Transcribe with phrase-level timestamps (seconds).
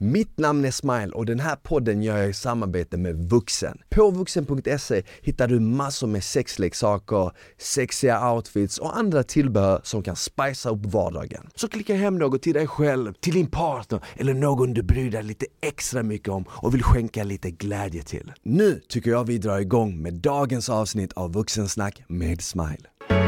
[0.00, 3.78] Mitt namn är Smile och den här podden gör jag i samarbete med Vuxen.
[3.90, 10.72] På vuxen.se hittar du massor med sexleksaker, sexiga outfits och andra tillbehör som kan spicea
[10.72, 11.48] upp vardagen.
[11.54, 15.22] Så klicka hem något till dig själv, till din partner eller någon du bryr dig
[15.22, 18.32] lite extra mycket om och vill skänka lite glädje till.
[18.42, 23.27] Nu tycker jag vi drar igång med dagens avsnitt av Vuxensnack med Smile.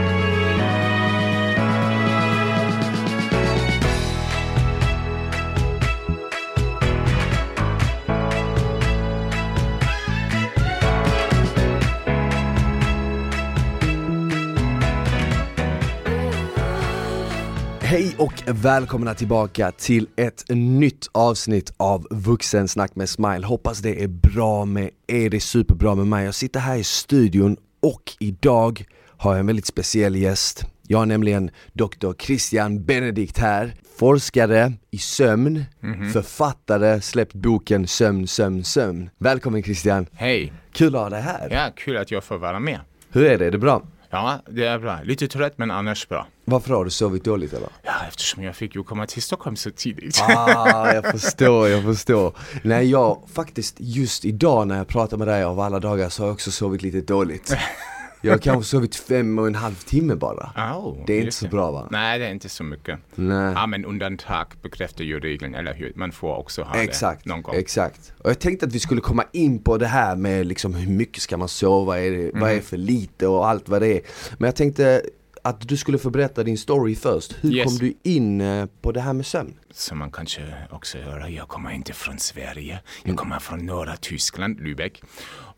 [17.90, 23.46] Hej och välkomna tillbaka till ett nytt avsnitt av Vuxensnack med Smile.
[23.46, 26.25] Hoppas det är bra med er, det är superbra med mig.
[26.25, 30.64] Jag sitter här i studion och idag har jag en väldigt speciell gäst.
[30.86, 32.12] Jag har nämligen Dr.
[32.19, 35.64] Christian Benedikt här, forskare i sömn,
[36.12, 39.11] författare, släppt boken Sömn, sömn, sömn.
[39.19, 40.06] Välkommen Christian!
[40.12, 40.53] Hej!
[40.72, 41.48] Kul att ha dig här!
[41.50, 42.81] Ja, kul att jag får vara med.
[43.12, 43.47] Hur är det?
[43.47, 43.83] Är det bra?
[44.11, 44.98] Ja, det är bra.
[45.05, 46.27] Lite trött men annars bra.
[46.44, 47.69] Varför har du sovit dåligt eller?
[47.83, 50.20] Ja, eftersom jag fick ju komma till Stockholm så tidigt.
[50.22, 52.36] Ah, jag förstår, jag förstår.
[52.62, 56.28] Nej, jag faktiskt just idag när jag pratar med dig av alla dagar så har
[56.28, 57.56] jag också sovit lite dåligt.
[58.23, 60.53] Jag har kanske sovit fem och en halv timme bara.
[60.77, 61.89] Oh, Det är inte så bra va?
[61.91, 62.99] Nej, det är inte så mycket.
[63.15, 63.53] Nej.
[63.53, 65.93] Ja, men undantag bekräftar ju regeln, eller hur?
[65.97, 67.55] Man får också ha Exakt, det någon gång.
[67.55, 68.12] exakt.
[68.19, 71.23] Och jag tänkte att vi skulle komma in på det här med liksom hur mycket
[71.23, 74.01] ska man sova, är det, vad är för lite och allt vad det är.
[74.39, 75.03] Men jag tänkte
[75.43, 77.37] att du skulle få berätta din story först.
[77.41, 77.65] Hur Yes.
[77.65, 79.55] kom du in eh, på det här med sömn?
[79.73, 82.73] Som man kanske också hör, jag kommer inte från Sverige.
[82.73, 82.83] Mm.
[83.05, 85.03] Jag kommer från norra Tyskland, Lübeck.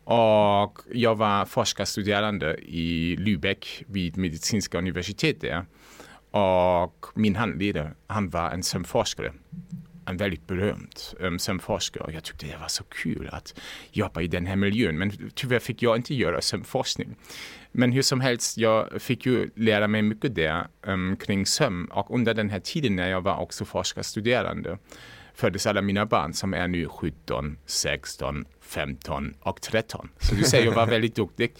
[0.03, 5.65] Och jag var forskarstuderande i Lübeck vid medicinska universitetet.
[6.31, 9.33] Och min handledare, han var en sömnforskare.
[10.05, 12.13] En väldigt berömd um, sömnforskare.
[12.13, 13.59] Jag tyckte det var så kul att
[13.91, 14.97] jobba i den här miljön.
[14.97, 17.15] Men tyvärr fick jag inte göra sömnforskning.
[17.75, 21.85] Men hur som helst, jag fick ju lära mig mycket där um, kring sömn.
[21.85, 24.77] Och under den här tiden när jag var också forskarstuderande
[25.33, 30.09] föddes alla mina barn som är nu 17, 16, 15 och 13.
[30.19, 31.53] Så du säger jag var väldigt duktig.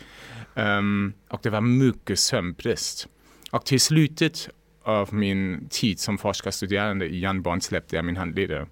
[0.53, 3.07] Um, och det var mycket sömnbrist.
[3.51, 4.49] Och till slutet
[4.83, 8.67] av min tid som forskarstuderande i Jan Bornslöp, där min handledare,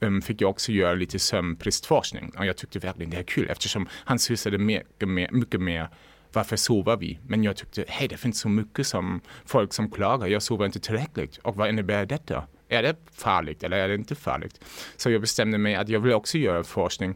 [0.00, 2.32] um, fick jag också göra lite sömnbristforskning.
[2.38, 5.88] Och jag tyckte verkligen det är kul eftersom han sysslade mycket mer, mycket mer
[6.34, 7.18] varför sover vi?
[7.26, 10.80] Men jag tyckte, hej det finns så mycket som folk som klagar, jag sover inte
[10.80, 11.36] tillräckligt.
[11.36, 12.46] Och vad innebär detta?
[12.68, 14.60] Är det farligt eller är det inte farligt?
[14.96, 17.14] Så jag bestämde mig att jag vill också göra forskning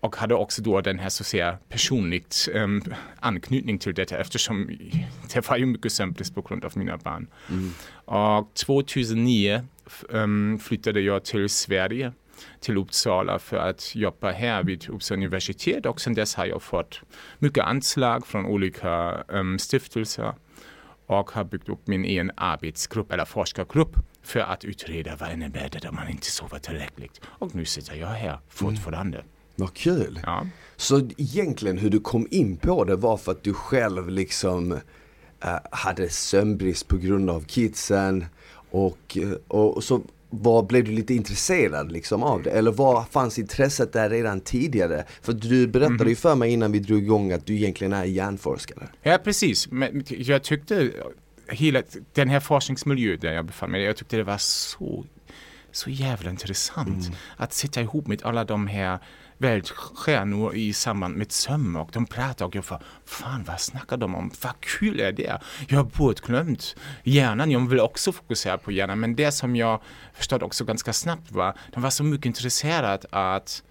[0.00, 2.82] och hade också då den här så att säga personligt um,
[3.20, 4.78] anknytning till detta eftersom
[5.34, 7.26] det var ju mycket sömnbrist på grund av mina barn.
[8.04, 9.66] Och 2009
[10.08, 12.12] um, flyttade jag till Sverige
[12.60, 17.00] till Uppsala för att jobba här vid Uppsala universitet och sen dess har jag fått
[17.38, 20.34] mycket anslag från olika um, stiftelser
[21.06, 25.88] och har byggt upp min egen arbetsgrupp eller forskargrupp för att utreda vad innebär det
[25.88, 27.20] om man inte sover tillräckligt.
[27.24, 29.24] Och nu sitter jag här fortfarande.
[29.56, 30.20] Vad kul!
[30.22, 30.46] Ja.
[30.76, 34.72] Så egentligen hur du kom in på det var för att du själv liksom
[35.40, 38.26] eh, hade sömnbrist på grund av kidsen
[38.70, 42.50] och, eh, och, och så var, blev du lite intresserad liksom av det?
[42.50, 45.04] Eller var fanns intresset där redan tidigare?
[45.22, 48.88] För du berättade ju för mig innan vi drog igång att du egentligen är hjärnforskare.
[49.02, 49.70] Ja, precis.
[49.70, 50.90] Men jag tyckte
[51.48, 51.82] hela
[52.12, 55.04] den här forskningsmiljön där jag befann mig, jag tyckte det var så,
[55.72, 58.98] så jävla intressant att sitta ihop med alla de här
[59.40, 64.14] världsstjärnor i samband med sömn och de pratar och jag får, fan vad snackar de
[64.14, 64.30] om?
[64.42, 65.40] Vad kul är det?
[65.68, 69.80] Jag har bortglömt hjärnan, jag vill också fokusera på hjärnan men det som jag
[70.14, 73.62] förstod också ganska snabbt var, de var så mycket intresserade att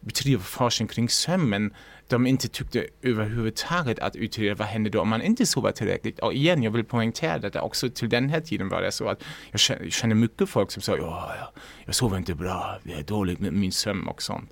[0.00, 1.74] bedriva forskning kring sömmen
[2.08, 6.18] de inte tyckte överhuvudtaget att utreda vad händer då om man inte sover tillräckligt.
[6.18, 9.22] Och igen, jag vill poängtera detta också till den här tiden var det så att
[9.50, 9.60] jag
[9.92, 11.52] känner, mycket folk som sa ja, ja,
[11.84, 14.50] jag sover inte bra, det är dåligt med min sömn och sånt.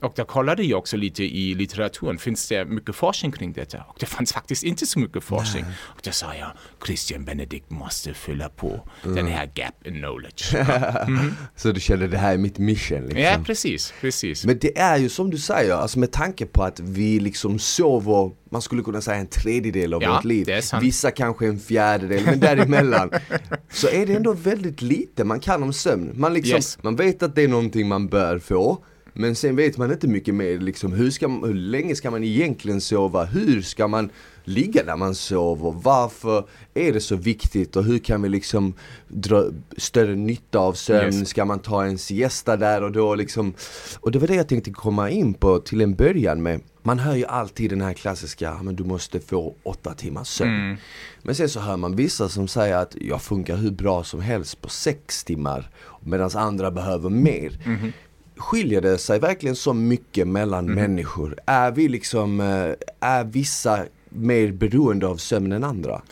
[0.00, 3.78] Och där kollade jag också lite i litteraturen, finns det mycket forskning kring detta?
[3.88, 5.64] Och det fanns faktiskt inte så mycket forskning.
[5.78, 6.48] Och då sa jag,
[6.86, 10.54] Christian Benedikt måste fylla på den här gap in knowledge.
[10.54, 11.06] Ja,
[11.56, 13.20] Så du kände det här är mitt mission liksom?
[13.20, 14.44] ja precis, precis.
[14.44, 18.30] Men det är ju som du säger, alltså med tanke på att vi liksom sover,
[18.50, 20.48] man skulle kunna säga en tredjedel av Ja, vårt liv.
[20.80, 23.10] Vissa kanske en fjärdedel, men däremellan.
[23.72, 26.10] så är det ändå väldigt lite man kan om sömn.
[26.14, 26.78] Man, liksom, Yes.
[26.82, 28.78] man vet att det är någonting man bör få.
[29.18, 32.80] Men sen vet man inte mycket mer liksom, hur, ska, hur länge ska man egentligen
[32.80, 33.24] sova?
[33.24, 34.10] Hur ska man
[34.44, 35.74] ligga när man sover?
[35.82, 36.44] Varför
[36.74, 38.74] är det så viktigt och hur kan vi liksom
[39.08, 39.44] dra
[39.76, 41.14] större nytta av sömn?
[41.18, 41.28] Yes.
[41.28, 43.54] Ska man ta en siesta där och då liksom?
[44.00, 47.14] Och det var det jag tänkte komma in på till en början med man hör
[47.14, 50.54] ju alltid den här klassiska, men du måste få åtta timmars sömn.
[50.54, 50.76] Mm.
[51.22, 54.60] Men sen så hör man vissa som säger att jag funkar hur bra som helst
[54.60, 57.58] på sex timmar medan andra behöver mer.
[57.64, 57.92] Mm.
[58.36, 60.74] Skiljer det sig verkligen så mycket mellan mm.
[60.74, 61.38] människor?
[61.46, 66.02] Är vi liksom, eh, är vissa mer beroende av sömn än andra?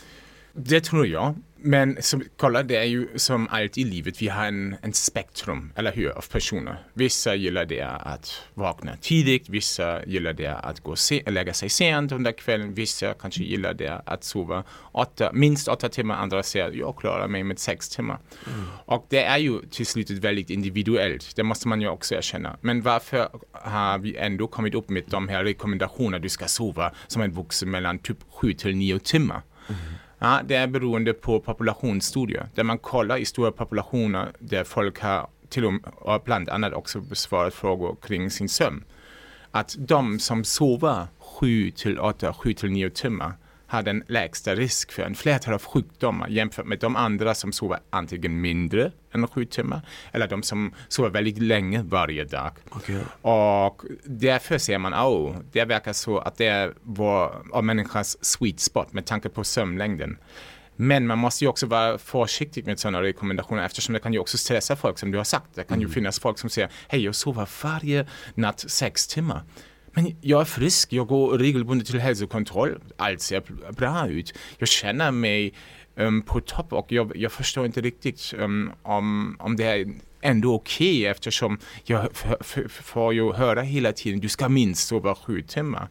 [0.53, 1.35] Det tror jag.
[1.65, 5.71] Men som, kolla, det är ju som allt i livet, vi har en, en spektrum,
[5.75, 6.83] eller hur, av personer.
[6.93, 12.11] Vissa gillar det att vakna tidigt, vissa gillar det att gå se, lägga sig sent
[12.11, 16.95] under kvällen, vissa kanske gillar det att sova åtta, minst åtta timmar, andra säger jag
[16.95, 18.19] klarar mig med sex timmar.
[18.47, 18.65] Mm.
[18.85, 22.57] Och det är ju till slut väldigt individuellt, det måste man ju också erkänna.
[22.61, 27.21] Men varför har vi ändå kommit upp med de här rekommendationerna, du ska sova som
[27.21, 29.41] en vuxen mellan typ sju till nio timmar?
[29.69, 29.94] Mm.
[30.19, 35.27] Ja, det är beroende på populationsstudier där man kollar i stora populationer där folk har
[35.49, 35.81] till och med,
[36.23, 38.83] bland annat också besvarat frågor kring sin sömn.
[39.51, 43.33] Att de som sover 7 till 8, 7 till 9 timmar
[43.75, 47.79] har den lägsta risk för en flertal av sjukdomar jämfört med de andra som sover
[47.89, 49.81] antingen mindre än sju timmar
[50.11, 52.51] eller de som sover väldigt länge varje dag.
[52.71, 53.01] Okay.
[53.21, 58.93] Och därför ser man, oh, det verkar så att det är vår, människans sweet spot
[58.93, 60.17] med tanke på sömnlängden.
[60.75, 64.37] Men man måste ju också vara försiktig med sådana rekommendationer eftersom det kan ju också
[64.37, 65.55] stressa folk som du har sagt.
[65.55, 65.87] Det kan mm.
[65.87, 69.43] ju finnas folk som säger, hej jag sover varje natt sex timmar.
[69.95, 74.33] Men jag är frisk, jag går regelbundet till hälsokontroll, allt ser bra ut.
[74.57, 75.53] Jag känner mig
[75.95, 80.53] um, på topp och jag, jag, förstår inte riktigt um, om, om det är ändå
[80.53, 82.09] okej okay, eftersom jag
[82.69, 85.87] får ju höra hela tiden du ska minst sova sju timmar.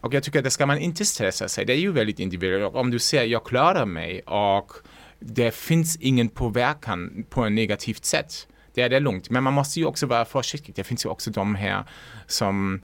[0.00, 2.74] Och jag tycker att det ska man inte stressa sig, det är ju väldigt individuellt.
[2.74, 4.72] Om du säger jag klarar mig och
[5.18, 9.30] det finns ingen påverkan på ett negativt sätt, det är det lugnt.
[9.30, 10.74] Men man måste ju också vara försiktig.
[10.74, 11.84] Det finns ju också de här
[12.26, 12.80] som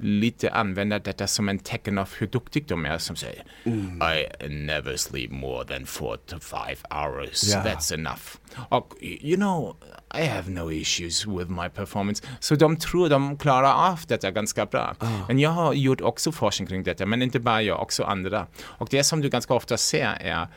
[0.00, 4.02] lite använda detta som en tecken av hur duktig de är som säger mm.
[4.02, 7.66] I never sleep more than four to five hours, yeah.
[7.66, 8.36] that's enough.
[8.68, 9.76] Och you know,
[10.14, 12.26] I have no issues with my performance.
[12.40, 14.94] Så de tror de klarar av detta ganska bra.
[15.00, 15.26] Oh.
[15.28, 18.46] Men jag har gjort också forskning kring detta, men inte bara jag, också andra.
[18.62, 20.48] Och det som du ganska ofta ser är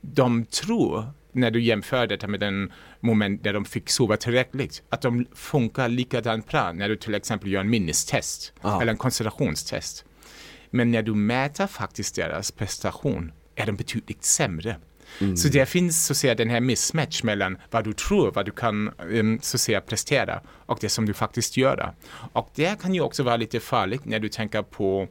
[0.00, 5.02] de tror när du jämför detta med den moment där de fick sova tillräckligt, att
[5.02, 8.82] de funkar likadant bra när du till exempel gör en minnestest Aha.
[8.82, 10.04] eller en koncentrationstest.
[10.70, 14.76] Men när du mäter faktiskt deras prestation är de betydligt sämre.
[15.20, 15.36] Mm.
[15.36, 18.52] Så det finns så att säga den här mismatch mellan vad du tror, vad du
[18.52, 21.94] kan um, så att säga prestera och det som du faktiskt gör.
[22.32, 25.08] Och det kan ju också vara lite farligt när du tänker på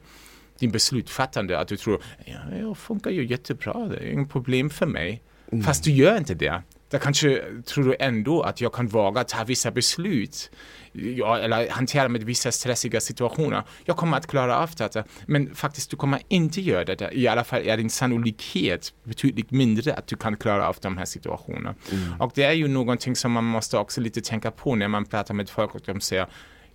[0.58, 4.86] din beslutfattande, att du tror, ja, jag funkar ju jättebra, det är inget problem för
[4.86, 5.22] mig.
[5.52, 5.64] Mm.
[5.64, 6.62] Fast du gör inte det.
[6.90, 10.50] Där kanske tror du ändå att jag kan våga ta vissa beslut
[10.92, 13.62] ja, eller hantera med vissa stressiga situationer.
[13.84, 17.10] Jag kommer att klara av det, men faktiskt du kommer inte göra det.
[17.12, 21.04] I alla fall är din sannolikhet betydligt mindre att du kan klara av de här
[21.04, 21.74] situationerna.
[21.92, 22.20] Mm.
[22.20, 25.34] Och det är ju någonting som man måste också lite tänka på när man pratar
[25.34, 26.26] med folk och de säger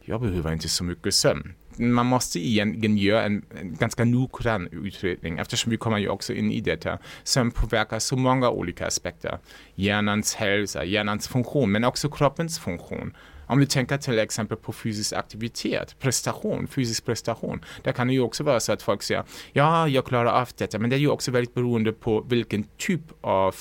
[0.06, 1.54] jag behöver inte så mycket sömn.
[1.78, 6.52] Man måste egentligen göra en, en ganska noggrann utredning eftersom vi kommer ju också in
[6.52, 6.98] i detta.
[7.24, 9.38] som påverkar så många olika aspekter.
[9.76, 13.14] Hjärnans hälsa, hjärnans funktion men också kroppens funktion.
[13.48, 17.66] Om du tänker till exempel på fysisk aktivitet, prestation, fysisk prestation.
[17.84, 20.80] Där kan det ju också vara så att folk säger ja, jag klarar av detta,
[20.80, 23.56] men det är ju också väldigt beroende på vilken typ av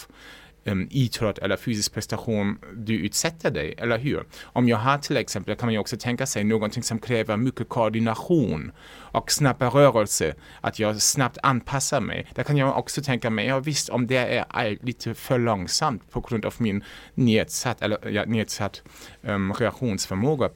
[0.64, 4.25] um, idrott eller fysisk prestation du utsätter dig, eller hur?
[4.42, 7.69] Om jag har till exempel, kan man ju också tänka sig någonting som kräver mycket
[7.69, 8.73] koordination
[9.12, 12.26] och snabba rörelse, att jag snabbt anpassar mig.
[12.35, 16.21] Där kan jag också tänka mig, ja visst, om det är lite för långsamt på
[16.21, 18.83] grund av min nedsatt, eller, ja, nedsatt
[19.23, 20.50] um, reaktionsförmåga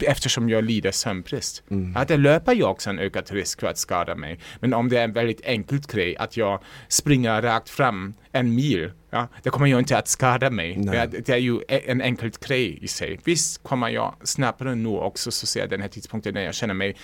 [0.00, 1.62] eftersom jag lider sömnbrist.
[1.70, 1.92] Mm.
[1.96, 4.38] Ja, det löper jag också en ökad risk för att skada mig.
[4.60, 8.92] Men om det är en väldigt enkelt grej, att jag springer rakt fram en mil,
[9.10, 10.76] ja, det kommer ju inte att skada mig.
[10.76, 13.18] Det, det, är ju e- en enkelt grej i sig.
[13.24, 16.96] Visst kommer jag snabbare nå också så ser den här tidpunkten när jag känner mig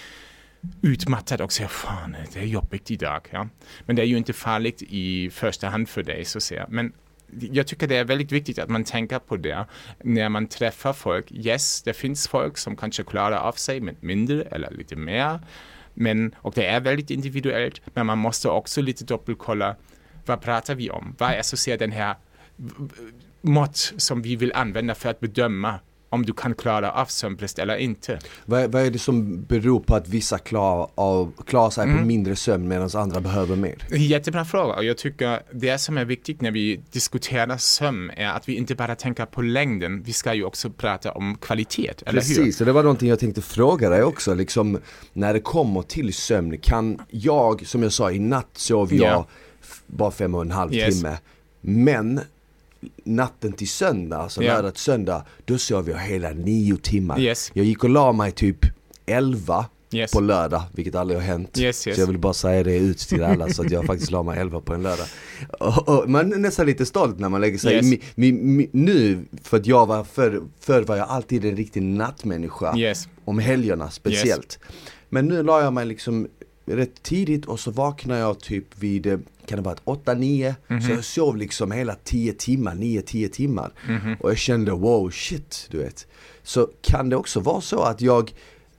[0.82, 3.28] utmattad och säger fan det är jobbigt idag.
[3.30, 3.48] Ja.
[3.86, 6.66] Men det är ju inte farligt i första hand för dig så att säga.
[6.68, 6.92] Men
[7.30, 9.66] jag tycker det är väldigt viktigt att man tänker på det
[10.04, 11.32] när man träffar folk.
[11.32, 15.40] Yes, det finns folk som kanske klarar av sig med mindre eller lite mer.
[15.94, 19.76] Men, och det är väldigt individuellt, men man måste också lite dubbelkolla
[20.26, 21.14] vad pratar vi om?
[21.18, 22.16] Vad är så att säga den här
[23.40, 27.76] mått som vi vill använda för att bedöma om du kan klara av sömnbrist eller
[27.76, 28.18] inte.
[28.44, 31.98] Vad, vad är det som beror på att vissa klarar, av, klarar sig Mm.
[31.98, 33.76] på mindre sömn medan andra behöver mer?
[33.90, 38.48] Jättebra fråga och jag tycker det som är viktigt när vi diskuterar sömn är att
[38.48, 42.18] vi inte bara tänker på längden, vi ska ju också prata om kvalitet, eller hur?
[42.20, 44.78] Precis, och det var någonting jag tänkte fråga dig också, liksom
[45.12, 49.26] när det kommer till sömn, kan jag, som jag sa i natt sov jag Ja.
[49.62, 50.94] f- bara fem och en halv Yes.
[51.00, 51.16] timme,
[51.60, 52.20] men
[53.04, 54.54] natten till söndag, alltså Ja.
[54.54, 57.20] lördag till söndag, då sov jag hela nio timmar.
[57.20, 57.50] Yes.
[57.54, 58.58] Jag gick och la mig typ
[59.06, 60.12] elva Yes.
[60.12, 61.58] på lördag, vilket aldrig har hänt.
[61.58, 61.82] Yes.
[61.82, 64.38] Så jag vill bara säga det ut till alla så att jag faktiskt la mig
[64.40, 65.06] elva på en lördag.
[65.60, 69.24] Och, och man är nästan lite stolt när man lägger sig mi, mi, mi, Nu,
[69.42, 72.74] för att jag var förr, förr var jag alltid en riktig nattmänniska.
[73.24, 74.58] Om helgerna speciellt.
[75.08, 76.28] Men nu la jag mig liksom
[76.70, 80.54] rätt tidigt och så vaknade jag typ vid, eh, kan det vara ett 8-9?
[80.68, 80.80] Mhm.
[80.80, 83.72] Så jag sov liksom hela 10 timmar, 9-10 timmar.
[83.88, 84.16] Mhm.
[84.20, 86.06] Och jag kände wow shit, du vet.
[86.42, 88.32] Så kan det också vara så att jag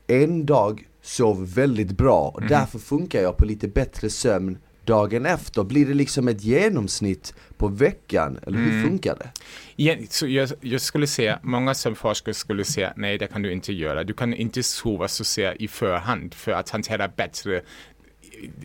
[0.08, 4.58] en dag sov väldigt bra och därför funkar jag på lite bättre sömn
[4.90, 5.64] dagen efter.
[5.64, 8.40] Blir det liksom ett genomsnitt på veckan?
[8.48, 9.30] Eller hur funkar det?
[9.76, 13.74] Ja, så jag, jag skulle säga, många sömnforskare skulle säga nej det kan du inte
[13.74, 14.04] göra.
[14.04, 17.62] Du kan inte sova så säga i förhand för att hantera bättre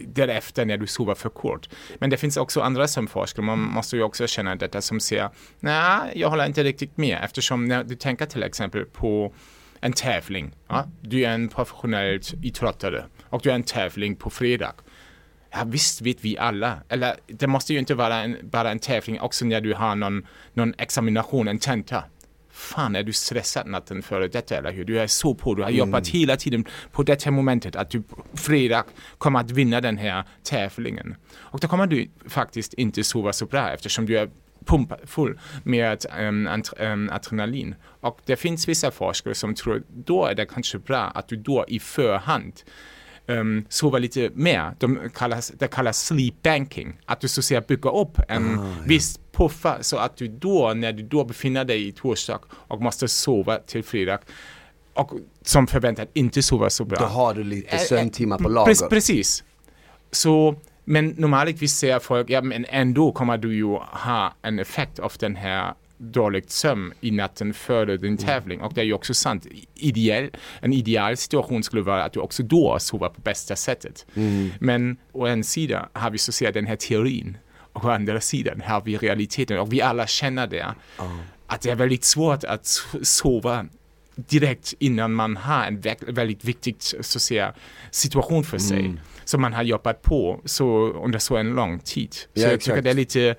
[0.07, 1.69] därefter när du sover för kort.
[1.99, 6.12] Men det finns också andra sömnforskare, man måste ju också känna detta som säger nej,
[6.14, 9.35] jag håller inte riktigt med eftersom när du tänker till exempel på
[9.81, 10.52] en tävling.
[10.69, 10.85] Ja?
[11.00, 14.73] Du är en professionell idrottare och du är en tävling på fredag.
[15.56, 19.20] Ja visst vet vi alla, eller det måste ju inte vara en, bara en tävling
[19.20, 22.04] också när du har någon, någon examination, en tenta.
[22.50, 24.84] Fan är du stressad natten före detta eller hur?
[24.84, 28.02] Du är så på, du har jobbat hela tiden på det här momentet att du
[28.34, 28.84] fredag
[29.18, 31.16] kommer att vinna den här tävlingen.
[31.37, 34.30] Och då kommer du faktiskt inte sova så bra eftersom du är
[34.64, 37.75] pumpad full med um, um, adrenalin.
[38.00, 41.64] Och det finns vissa forskare som tror då är det kanske bra att du då
[41.68, 42.52] i förhand
[43.26, 44.75] um, sova lite mer.
[44.78, 47.00] De kallas, det kallas sleep banking.
[47.04, 50.73] Att du så att säga bygger upp en Ah, viss puffer så att du då,
[50.75, 54.19] när du då befinner dig i torsdag och måste sova till fredag
[54.95, 55.12] och
[55.43, 56.99] som förväntat inte sova så bra.
[56.99, 58.88] Då har du lite sömntimmar på lager.
[58.88, 59.45] Precis.
[60.11, 60.54] Så,
[60.85, 65.37] men normalt säger folk, ja men ändå kommer du ju ha en effekt av den
[65.37, 68.61] här dåligt sömn i natten före din tävling.
[68.61, 69.47] Och det är ju också sant.
[69.75, 74.07] Ideal, en ideal situation skulle vara att du också då sover på bästa sättet.
[74.61, 77.39] Men å en sida har vi så att säga den här teorin.
[77.57, 79.59] Och å andra sidan har vi realiteten.
[79.59, 80.67] Och vi alla känner det.
[81.47, 83.67] Att det är väldigt svårt att so- sova
[84.17, 87.55] direkt innan man har en vä- väldigt viktig så säga,
[87.91, 88.95] situation för sig.
[89.25, 92.15] Som man har jobbat på så, under så en lång tid.
[92.15, 92.65] Så Ja, jag exakt.
[92.65, 93.35] tycker det är lite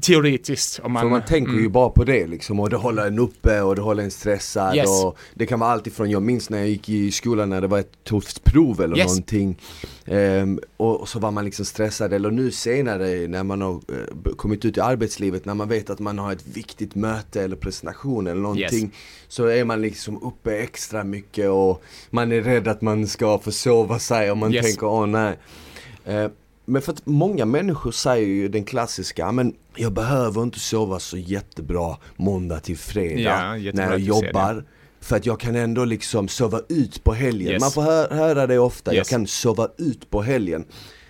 [0.00, 0.80] teoretiskt.
[0.82, 3.60] Om man, För man tänker ju bara på det liksom och det håller en uppe
[3.60, 5.04] och det håller en stressad Yes.
[5.04, 7.66] och det kan vara allt ifrån, jag minns när jag gick i skolan när det
[7.66, 9.06] var ett tufft prov eller Yes.
[9.06, 9.58] någonting
[10.06, 14.32] Ehm, och, och så var man liksom stressad eller nu senare när man har eh,
[14.36, 18.26] kommit ut i arbetslivet när man vet att man har ett viktigt möte eller presentation
[18.26, 18.90] eller någonting
[19.28, 23.98] Så är man liksom uppe extra mycket och man är rädd att man ska försova
[23.98, 24.66] sig och man Yes.
[24.66, 25.38] tänker åh nej
[26.04, 26.28] Eh,
[26.64, 31.16] men för att många människor säger ju den klassiska, men jag behöver inte sova så
[31.18, 34.64] jättebra måndag till fredag Ja, när jag jobbar.
[35.00, 37.52] För att jag kan ändå liksom sova ut på helgen.
[37.52, 37.60] Yes.
[37.60, 39.08] Man får hö- höra det ofta, jag Yes.
[39.08, 40.64] kan sova ut på helgen.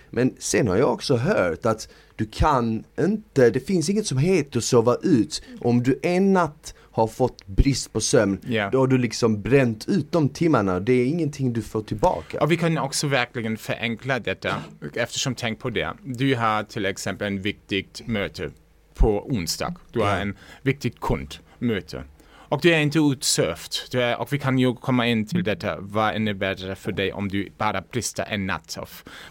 [0.09, 4.57] Men sen har jag också hört att du kan inte, det finns inget som heter
[4.57, 5.41] att sova ut.
[5.61, 8.69] Om du en natt har fått brist på sömn, Ja.
[8.69, 10.79] då har du liksom bränt ut de timmarna.
[10.79, 12.39] Det är ingenting du får tillbaka.
[12.41, 14.55] Och vi kan också verkligen förenkla detta
[14.93, 15.93] eftersom tänk på det.
[16.03, 18.51] Du har till exempel en viktigt möte
[18.95, 19.75] på onsdag.
[19.91, 22.03] Du har en viktigt kundmöte.
[22.49, 23.73] Och du är inte utsövd.
[24.17, 25.77] Och vi kan ju komma in till detta.
[25.79, 28.89] Vad innebär det för dig om du bara brister en natt av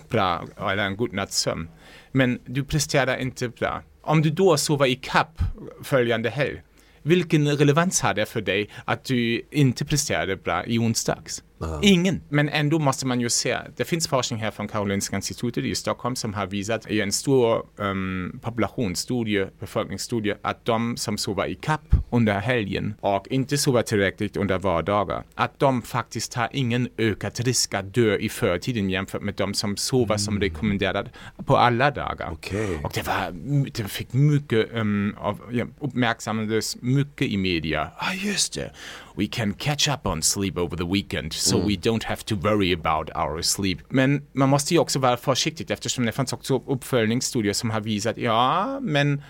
[0.08, 1.68] bra eller en god natts sömn?
[2.12, 3.82] Men du presterar inte bra.
[4.02, 5.38] Om du då sover i kapp
[5.82, 6.62] följande helg.
[7.02, 11.42] Vilken relevans har det för dig att du inte presterade bra i onsdags?
[11.82, 12.20] Ingen.
[12.28, 16.16] Men ändå måste man ju se, det finns forskning här från Karolinska institutet i Stockholm
[16.16, 21.94] som har visat i en stor um, populationsstudie, befolkningsstudie, att de som sover i kapp
[22.10, 27.74] under helgen och inte sover tillräckligt under vardagar, att de faktiskt har ingen ökad risk
[27.74, 31.06] att dö i förtiden jämfört med de som sover som rekommenderat
[31.46, 32.28] på alla dagar.
[32.32, 32.80] Okej.
[32.84, 33.30] Och det, var,
[33.70, 37.90] det fick mycket, um, av, ja, uppmärksammades mycket i media.
[37.96, 38.72] Ah, just det.
[39.16, 42.74] We can catch up on sleep over the weekend so we don't have to worry
[42.74, 43.78] about our sleep.
[43.88, 48.16] Men man måste ju också vara försiktig eftersom det fanns också uppföljningsstudier som har visat,
[48.16, 49.22] ja, men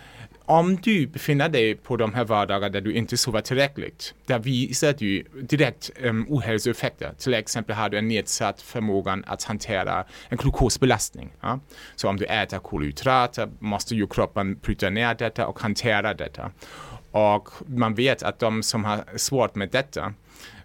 [0.44, 4.92] om du befinner dig på de här vardagar där du inte sover tillräckligt, där visar
[4.92, 7.14] du direkt um, ohälsoeffekter.
[7.18, 11.32] Till exempel har du en nedsatt förmåga att hantera en glukosbelastning.
[11.40, 11.60] Ja?
[11.96, 16.50] Så om du äter kolhydrater måste ju kroppen bryta ner detta och hantera detta.
[17.12, 20.14] Och man vet att de som har svårt med detta,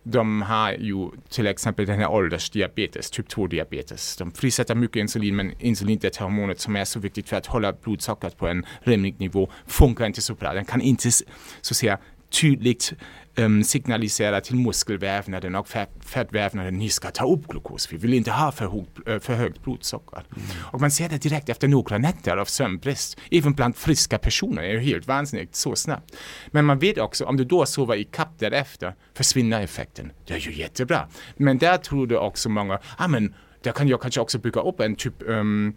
[0.03, 4.17] de har ju till exempel den här åldersdiabetes, typ 2-diabetes.
[4.17, 7.73] De frisätter mycket insulin, men insulin är hormonet som är så viktigt för att hålla
[7.73, 10.53] blodsockret på en rimlig nivå, funkar inte så bra.
[10.53, 11.23] Den kan inte så
[11.61, 11.97] att säga
[12.29, 12.93] tydligt
[13.37, 15.67] um, signalisera till muskelvävnaden och
[15.99, 19.63] fettvävnaden, ni ska ta upp glukos, vi vill inte ha för, hög, äh, för högt
[19.63, 20.23] blodsocker.
[20.35, 20.47] Mm.
[20.59, 23.19] Och man ser det direkt efter några nätter av sömnbrist.
[23.31, 26.15] Även bland friska personer är det helt vansinnigt så snabbt.
[26.47, 30.11] Men man vet också, om du då sover i kapp därefter, försvinner effekten.
[30.27, 31.07] Det är ju jättebra.
[31.37, 34.79] Men där tror du också många, ah, men där kan jag kanske också bygga upp
[34.79, 35.75] en typ, um,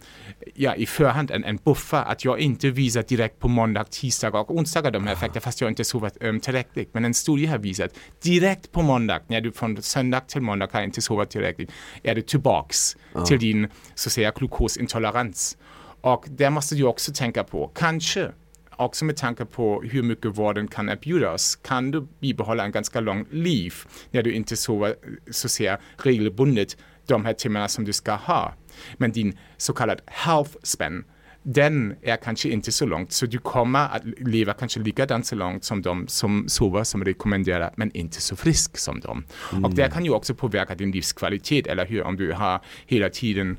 [0.55, 4.51] ja i förhand en, en buffer, att jag inte visar direkt på måndag, tisdag och
[4.51, 6.95] onsdag de här effekterna fast jag inte sovit um, tillräckligt.
[6.95, 7.91] Men en studie har visat
[8.23, 11.71] direkt på måndag, när du från söndag till måndag har inte sovit tillräckligt,
[12.03, 13.27] är du tillbaks ja.
[13.27, 15.57] till din så att säga glukosintolerans.
[16.01, 18.33] Och där måste du också tänka på, kanske
[18.81, 23.01] också med tanke på hur mycket vården kan erbjuda oss, kan du bibehålla en ganska
[23.01, 23.75] lång liv
[24.11, 24.95] när du inte sover
[25.31, 26.77] så att säga regelbundet
[27.15, 28.55] de här timmarna som du ska ha.
[28.97, 31.05] Men din så kallad health span,
[31.43, 35.65] den är kanske inte så långt, så du kommer att leva kanske likadant så långt
[35.65, 39.25] som de som sover som rekommenderar, men inte så frisk som de.
[39.53, 39.65] Mm.
[39.65, 42.03] Och det kan ju också påverka din livskvalitet, eller hur?
[42.03, 43.59] Om du har hela tiden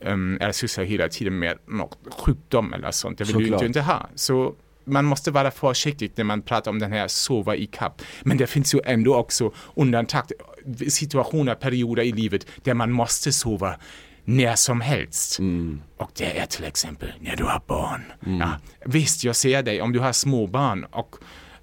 [0.00, 3.60] um, eller sysslar hela tiden med något sjukdom eller sånt, det vill Såklart.
[3.60, 4.08] du inte ha.
[4.14, 4.54] Så
[4.88, 8.02] man måste vara försiktig när man pratar om den här sova i kapp.
[8.22, 10.24] Men det finns ju ändå också undantag,
[10.88, 13.76] situationer, perioder i livet där man måste sova
[14.24, 15.38] när som helst.
[15.38, 15.82] Mm.
[15.96, 18.02] Och det är till exempel när du har barn.
[18.26, 18.40] Mm.
[18.40, 18.50] Ja,
[18.86, 21.16] visst, jag ser dig om du har små barn och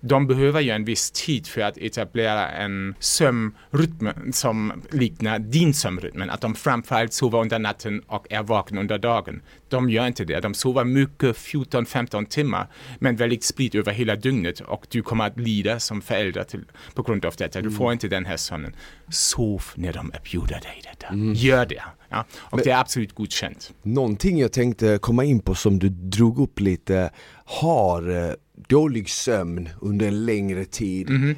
[0.07, 6.21] de behöver ju en viss tid för att etablera en sömnrytm som liknar din sömnrytm.
[6.29, 9.41] Att de framförallt sover under natten och är vakna under dagen.
[9.69, 10.39] De gör inte det.
[10.39, 12.67] De sover mycket, 14-15 timmar,
[12.99, 17.03] men väldigt spritt över hela dygnet och du kommer att lida som förälder till, på
[17.03, 17.61] grund av detta.
[17.61, 17.93] Du får mm.
[17.93, 18.75] inte den här sömnen.
[19.09, 21.07] Sov när de erbjuder dig detta.
[21.07, 21.33] Mm.
[21.33, 21.83] Gör det.
[22.09, 23.73] Ja, och men, det är absolut godkänt.
[23.83, 27.11] Någonting jag tänkte komma in på som du drog upp lite,
[27.45, 28.33] har eh,
[28.67, 31.35] dålig sömn under en längre tid mm.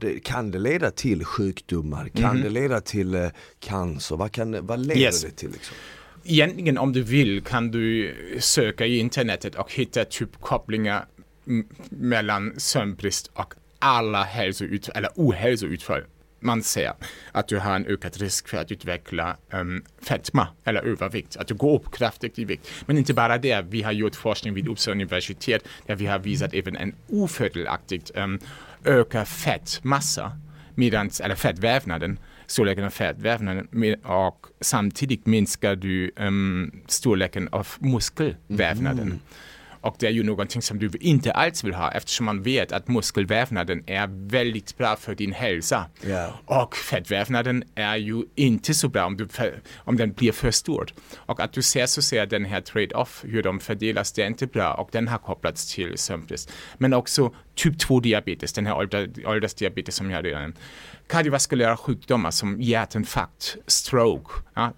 [0.00, 2.08] det, kan det leda till sjukdomar?
[2.08, 2.42] Kan mm.
[2.42, 3.28] det leda till eh,
[3.60, 4.16] cancer?
[4.16, 5.22] Vad, kan, vad leder yes.
[5.22, 5.50] det till?
[5.50, 5.76] Liksom?
[6.24, 11.06] Egentligen om du vill kan du söka i internetet och hitta typ kopplingar
[11.88, 16.02] mellan sömnbrist och alla hälsoutfall, eller ohälsoutfall
[16.46, 16.92] man ser
[17.32, 21.54] att du har en ökad risk för att utveckla um, fetma eller övervikt, att du
[21.54, 22.70] går upp kraftigt i vikt.
[22.86, 26.54] Men inte bara det, vi har gjort forskning vid Uppsala universitet där vi har visat
[26.54, 28.40] även en ofördelaktigt um,
[28.84, 30.32] ökad fettmassa,
[30.74, 33.68] medans, eller fettvävnaden, storleken av fettvävnaden
[34.04, 39.06] och samtidigt minskar du um, storleken av muskelvävnaden.
[39.06, 39.18] Mm.
[39.86, 42.88] Och det är ju någonting som du inte alls vill ha eftersom man vet att
[42.88, 45.86] muskelvävnaden är väldigt bra för din hälsa.
[46.04, 46.34] Yeah.
[46.44, 49.28] Och fettvävnaden är ju inte så bra om, du,
[49.76, 50.86] om den blir för stor.
[51.16, 54.46] Och att du ser så ser den här trade-off, hur de fördelas, det är inte
[54.46, 56.52] bra och den har kopplats till sömnbrist.
[56.78, 58.74] Men också typ 2 diabetes, den här
[59.26, 60.54] åldersdiabetes som jag redan
[61.06, 64.32] Kardiovaskulära sjukdomar som hjärtinfarkt, stroke.
[64.54, 64.72] Ja,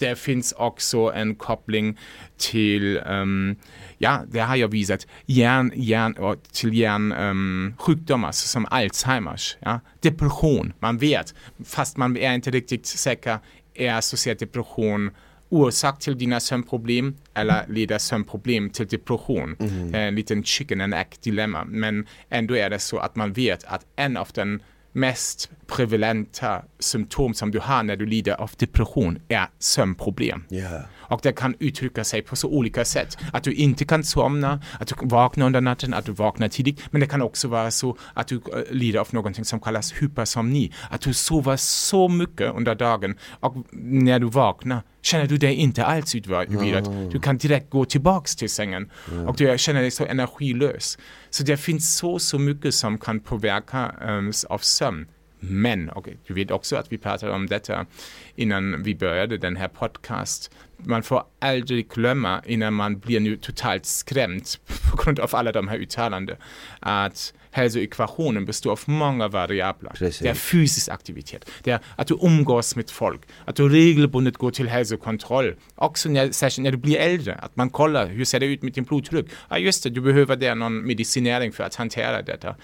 [0.00, 1.98] det finns också en koppling
[2.36, 3.56] till, um,
[4.02, 10.98] ja, det har jag visat, hjärn, hjärn, till hjärnsjukdomar um, som Alzheimers, ja, depression, man
[10.98, 11.34] vet,
[11.64, 13.38] fast man är inte riktigt säker,
[13.74, 15.10] är associerad depression
[15.48, 19.56] orsak till dina sömnproblem eller leder sömnproblem till depression.
[19.60, 19.94] Mm.
[19.94, 21.64] En liten chicken and egg dilemma.
[21.64, 27.34] Men ändå är det så att man vet att en av den mest prevalenta symptom
[27.34, 30.44] som du har när du lider av depression är sömnproblem.
[30.50, 30.82] Yeah.
[31.10, 33.18] Och det kan uttrycka sig på så olika sätt.
[33.32, 36.80] Att du inte kan somna, att du vaknar under natten, att du vaknar tidigt.
[36.90, 40.72] Men det kan också vara så att du eh, lider av någonting som kallas hypersomni.
[40.90, 45.84] Att du sover så mycket under dagen och när du vaknar känner du dig inte
[45.84, 46.86] alls utvilad.
[46.86, 47.10] Mm.
[47.10, 49.28] Du kan direkt gå tillbaks till sängen mm.
[49.28, 50.98] och du känner dig så energilös.
[51.30, 55.06] Så det finns så, så mycket som kan påverka um, av sömn.
[55.40, 57.86] Men, och du vet också att vi pratade om detta
[58.34, 60.50] innan vi började den här podcast.
[60.84, 64.44] Man får aldrig glömma innan man blir nu totalt skrämd
[64.90, 66.36] på grund av alla de här uttalanden
[66.80, 69.90] att hälsoekvationen består av många variabler.
[69.90, 70.18] Precis.
[70.18, 74.50] Det är fysisk aktivitet, det är att du umgås med folk, att du regelbundet går
[74.50, 75.54] till hälsokontroll.
[75.74, 78.72] Också när, särskilt när du blir äldre, att man kollar hur ser det ut med
[78.72, 79.26] din blodtryck.
[79.48, 82.56] Ja just det, du behöver där någon medicinering för att hantera detta.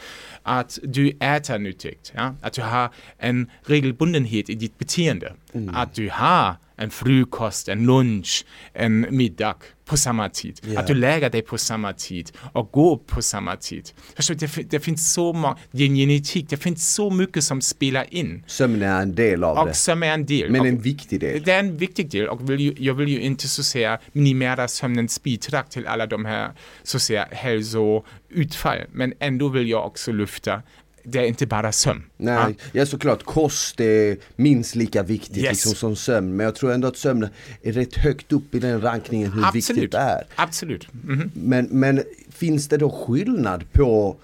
[0.43, 2.35] Att du äter nyttigt, ja?
[2.43, 5.33] att du har en regelbundenhet i ditt beteende.
[5.75, 10.61] Att du har en frukost, en lunch, en middag på samma tid.
[10.63, 10.81] Ja.
[10.81, 13.91] Att du lägger dig på samma tid och går på samma tid.
[14.17, 14.47] Förstår, du?
[14.47, 18.45] det, det finns så många, din genetik, det finns så mycket som spelar in.
[18.47, 19.75] Sömn är en del av Och det.
[19.75, 20.51] som är en del.
[20.51, 21.43] Men och, en viktig del.
[21.43, 24.69] det är en viktig del och vill ju, jag vill ju inte så säga minimera
[24.69, 26.51] sömnens bidrag till alla de här
[26.83, 28.79] så säga hälsoutfall.
[28.93, 30.63] Men ändå vill jag också lyfta,
[31.09, 32.03] det är inte bara sömn.
[32.17, 35.51] Nej, ja såklart kost är minst lika viktigt Yes.
[35.53, 36.37] liksom, som sömn.
[36.37, 37.29] Men jag tror ändå att sömn
[37.63, 39.93] är rätt högt upp i den rankningen hur viktigt Absolut.
[39.93, 40.25] det är.
[40.37, 40.89] Absolut.
[41.05, 41.31] Mhm.
[41.35, 44.17] Men, men finns det då skillnad på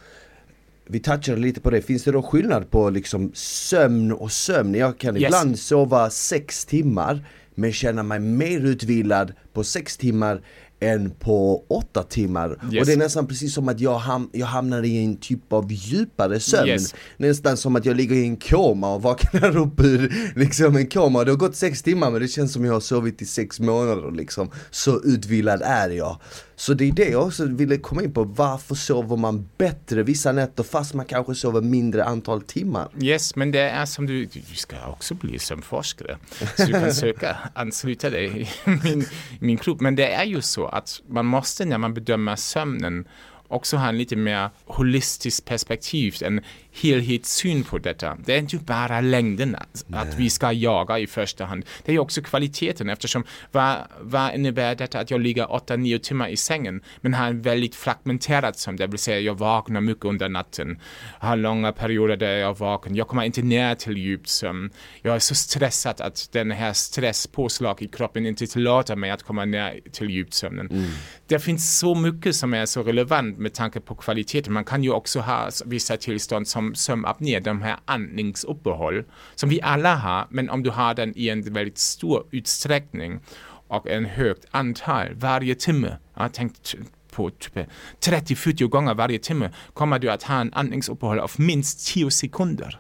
[0.87, 4.75] vi touchade lite på det, finns det då skillnad på liksom sömn och sömn?
[4.75, 5.25] Jag kan Yes.
[5.25, 10.41] ibland sova sex timmar men känna mig mer utvilad på sex timmar
[10.83, 12.49] än på åtta timmar.
[12.51, 12.81] Yes.
[12.81, 15.73] Och det är nästan precis som att jag, ham jag hamnar i en typ av
[15.73, 16.69] djupare sömn.
[16.69, 16.95] Yes.
[17.17, 21.25] Nästan som att jag ligger i en koma och vaknar upp ur liksom en koma.
[21.25, 24.11] Det har gått sex timmar men det känns som jag har sovit i sex månader
[24.11, 24.51] liksom.
[24.71, 26.21] Så utvilad är jag.
[26.63, 28.25] Så det är det jag också ville komma in på.
[28.25, 32.89] Varför sover man bättre vissa nätter fast man kanske sover mindre antal timmar?
[33.01, 36.19] Yes, men det är som du, du ska också bli sömnforskare.
[36.57, 38.49] Så du kan söka, ansluta dig i
[38.85, 39.05] min,
[39.39, 39.81] min klubb.
[39.81, 43.05] Men det är ju så att man måste när man bedömer sömnen
[43.49, 46.41] också ha en lite mer holistiskt perspektiv, en
[46.73, 48.17] helhetssyn på detta.
[48.25, 51.65] Det är inte bara längden att, att vi ska jaga i första hand.
[51.85, 56.37] Det är också kvaliteten eftersom vad, vad innebär detta att jag ligger 8-9 timmar i
[56.37, 60.81] sängen men har en väldigt fragmenterad sömn, det vill säga jag vaknar mycket under natten,
[61.19, 64.71] har långa perioder där jag är vaken, jag kommer inte ner till djupsömn,
[65.03, 69.45] jag är så stressad att den här stresspåslag i kroppen inte tillåter mig att komma
[69.45, 70.93] ner till djupsömnen.
[71.27, 74.53] Det finns så mycket som är så relevant med tanke på kvaliteten.
[74.53, 79.95] Man kan ju också ha vissa tillstånd som sömnapné, de här andningsuppehåll, som vi alla
[79.95, 83.21] har, men om du har den i en väldigt stor utsträckning
[83.69, 86.75] och en högt antal varje timme, jag tänkt
[87.13, 87.57] på typ
[88.01, 92.79] 30-40 gånger varje timme kommer du att ha en andningsuppehåll av minst 10 sekunder.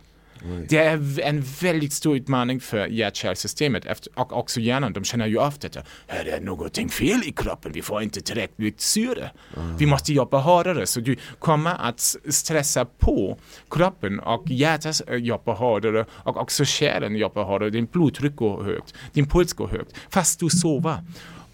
[0.69, 4.93] Det är en väldigt stor utmaning för hjärt-kärlsystemet och också hjärnan.
[4.93, 5.81] De känner ju av detta.
[6.07, 9.31] Här är någonting fel i kroppen, vi får inte tillräckligt syre.
[9.79, 10.87] Vi måste jobba hårdare.
[10.87, 13.39] Så du kommer att stressa på
[13.71, 17.71] kroppen och hjärtat eh, jobbar hårdare och också kärlen jobbar hårdare.
[17.71, 20.99] Din blodtryck går högt, din puls går högt, fast du sover.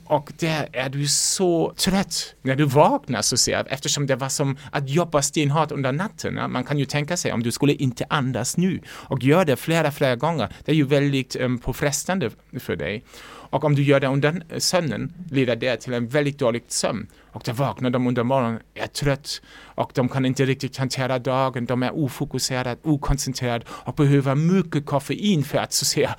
[0.08, 4.28] Och där är du så trött när du vaknar så ser jag, eftersom det var
[4.28, 6.36] som att jobba stenhårt under natten.
[6.36, 6.48] Ja?
[6.48, 9.90] Man kan ju tänka sig om du skulle inte andas nu och gör det flera,
[9.90, 10.48] flera gånger.
[10.64, 13.04] Det är ju väldigt um, påfrestande för dig.
[13.50, 17.06] Och om du gör det under sömnen leder det till en väldigt dålig sömn.
[17.32, 19.42] Och då vaknar de under morgonen, är trött
[19.74, 25.44] och de kan inte riktigt hantera dagen, de är ofokuserade, okoncentrerade och behöver mycket koffein
[25.44, 26.16] för att så säga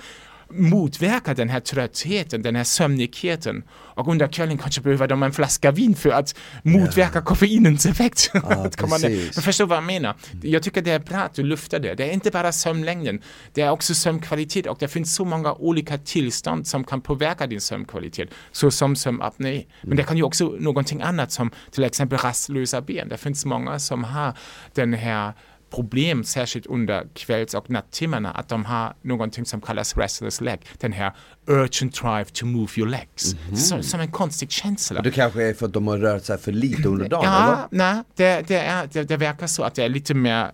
[0.51, 3.63] motverka den här tröttheten, den här sömnigheten.
[3.71, 8.31] Och under kvällen kanske behöver de en flaska vin för att motverka koffeinens effekt.
[8.33, 9.07] Att komma ner.
[9.07, 9.35] precis.
[9.35, 10.15] Men förstår vad jag menar?
[10.41, 11.95] Jag tycker det är bra att du lyfter det.
[11.95, 13.21] Det är inte bara sömnlängden,
[13.53, 17.61] det är också sömnkvalitet och det finns så många olika tillstånd som kan påverka din
[17.61, 19.65] sömnkvalitet, såsom sömnapné.
[19.81, 23.09] Men det kan ju också någonting annat som till exempel rastlösa ben.
[23.09, 24.33] Det finns många som har
[24.73, 25.33] den här
[25.69, 30.93] problem, särskilt under kvälls och nattimmarna, att de har någonting som kallas restless leg, den
[30.93, 31.11] här
[31.47, 33.35] urgent drive to move your legs.
[33.55, 35.01] Så, som en konstig känsla.
[35.01, 37.67] Det kanske är för att de har rört sig för lite under dagen Ja, eller?
[37.71, 40.51] nej, det, det, är, det, det verkar så att det är lite mer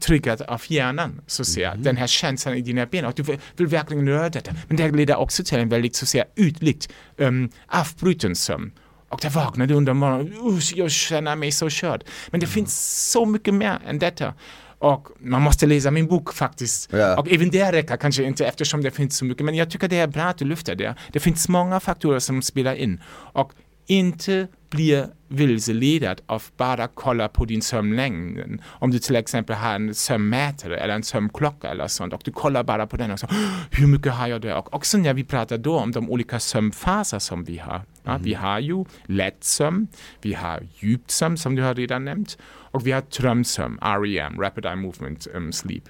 [0.00, 1.74] triggat av hjärnan, så att säga.
[1.74, 4.52] Den här känslan i dina ben och du vill, vill verkligen röra detta.
[4.68, 8.72] Men det leder också till en väldigt, så att säga, ytligt um, avbruten sömn.
[9.10, 12.04] Och där vaknar du under morgonen, jag känner mig så körd.
[12.30, 14.34] Men det finns så mycket mer än detta.
[14.78, 16.92] Och man måste läsa min bok faktiskt.
[16.92, 17.18] Ja.
[17.18, 19.44] Och även det räcker kanske inte eftersom det finns så mycket.
[19.44, 20.94] Men jag tycker det är bra att du lyfter det.
[21.12, 23.00] Det finns många faktorer som spelar in.
[23.32, 23.52] Och
[23.86, 28.60] inte blir vilseledad av bara kolla på din sömnlängd.
[28.66, 32.62] Om du till exempel har en sömnmätare eller en sömnklocka eller sånt och du kollar
[32.62, 33.26] bara på den och så
[33.70, 34.54] hur mycket har jag det?
[34.54, 37.82] Och också när vi pratar då om de olika sömnfaser som vi har.
[38.04, 39.88] Ja, Vi har ju lättsömn,
[40.22, 44.76] vi har djupsömn som du har redan nämnt och vi har drömsömn, REM, Rapid Eye
[44.76, 45.88] Movement um, Sleep.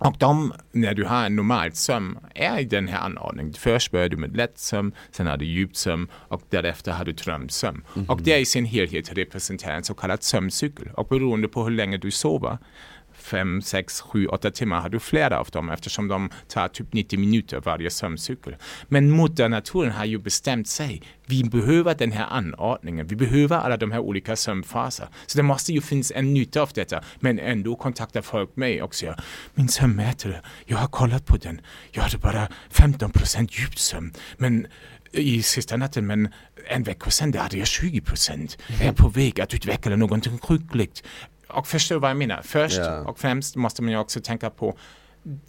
[0.00, 3.52] Och de, när du har en normal sömn, är i den här anordningen.
[3.52, 7.12] Först börjar du med lätt sömn, sen har du djup sömn och därefter har du
[7.12, 7.82] drömsömn.
[7.94, 8.10] Mm -hmm.
[8.10, 10.88] Och det i sin helhet representerar en så kallad sömncykel.
[10.94, 12.58] Och beroende på hur länge du sover
[13.22, 17.18] fem, sex, sju, åtta timmar har du flera av dem eftersom de tar typ 90
[17.18, 18.56] minuter varje sömncykel.
[18.88, 21.02] Men moder naturen har ju bestämt sig.
[21.26, 23.06] Vi behöver den här anordningen.
[23.06, 25.08] Vi behöver alla de här olika sömnfaser.
[25.26, 27.04] Så det måste ju finnas en nytta av detta.
[27.20, 29.16] Men ändå kontaktar folk mig och säger
[29.54, 31.60] min sömnmätare, jag har kollat på den.
[31.90, 34.12] Jag hade bara 15 procent djupsömn.
[34.36, 34.66] Men
[35.12, 36.28] i sista natten, men
[36.68, 38.58] en vecka sedan hade jag 20 procent.
[38.68, 41.02] Jag är på väg att utveckla någonting sjukligt
[41.52, 42.40] och förstå vad jag menar.
[42.44, 43.06] Först yeah.
[43.06, 44.76] och främst måste man ju också tänka på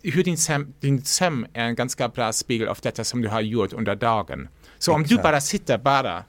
[0.04, 3.42] hur din sömn, din sömn är en ganska bra spegel av detta som du har
[3.42, 4.48] gjort under dagen.
[4.78, 6.24] Så om du bara sitter bara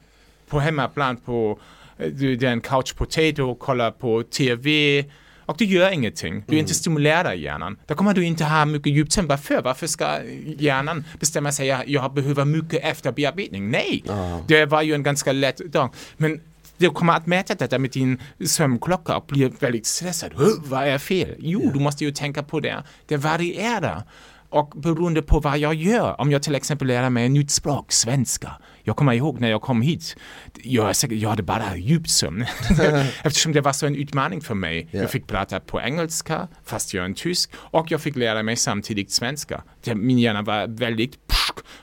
[0.49, 1.59] på hemmaplan på
[1.99, 5.05] eh, den couch potato, kollar på TV
[5.47, 6.59] och du gör ingenting, du mm.
[6.59, 9.29] inte stimulerar hjärnan, då kommer du inte ha mycket djupsömn.
[9.29, 9.63] Varför?
[9.63, 10.23] Varför ska
[10.59, 13.71] hjärnan bestämma sig att jag behöver mycket efterbearbetning?
[13.71, 14.39] Nej, uh.
[14.49, 15.91] det var ju en ganska lätt dag.
[16.17, 16.41] Men
[16.83, 20.33] du kommer att mäta detta med din sömnklocka och blir väldigt stressad.
[20.65, 21.35] Vad är fel?
[21.39, 22.83] Jo, du måste ju tänka på det.
[23.07, 24.03] Det varierar.
[24.49, 27.93] Och beroende på vad jag gör, om jag till exempel lär mig ett nytt språk,
[27.93, 28.53] svenska.
[28.83, 30.17] Jag kommer ihåg när jag kom hit,
[30.63, 32.45] jag, jag hade bara djupsömn.
[33.23, 34.77] Eftersom det var så en utmaning för mig.
[34.77, 34.89] Yeah.
[34.93, 38.57] Jag fick prata på engelska, fast jag är en tysk, och jag fick lära mig
[38.57, 39.63] samtidigt svenska.
[39.95, 41.19] Min hjärna var väldigt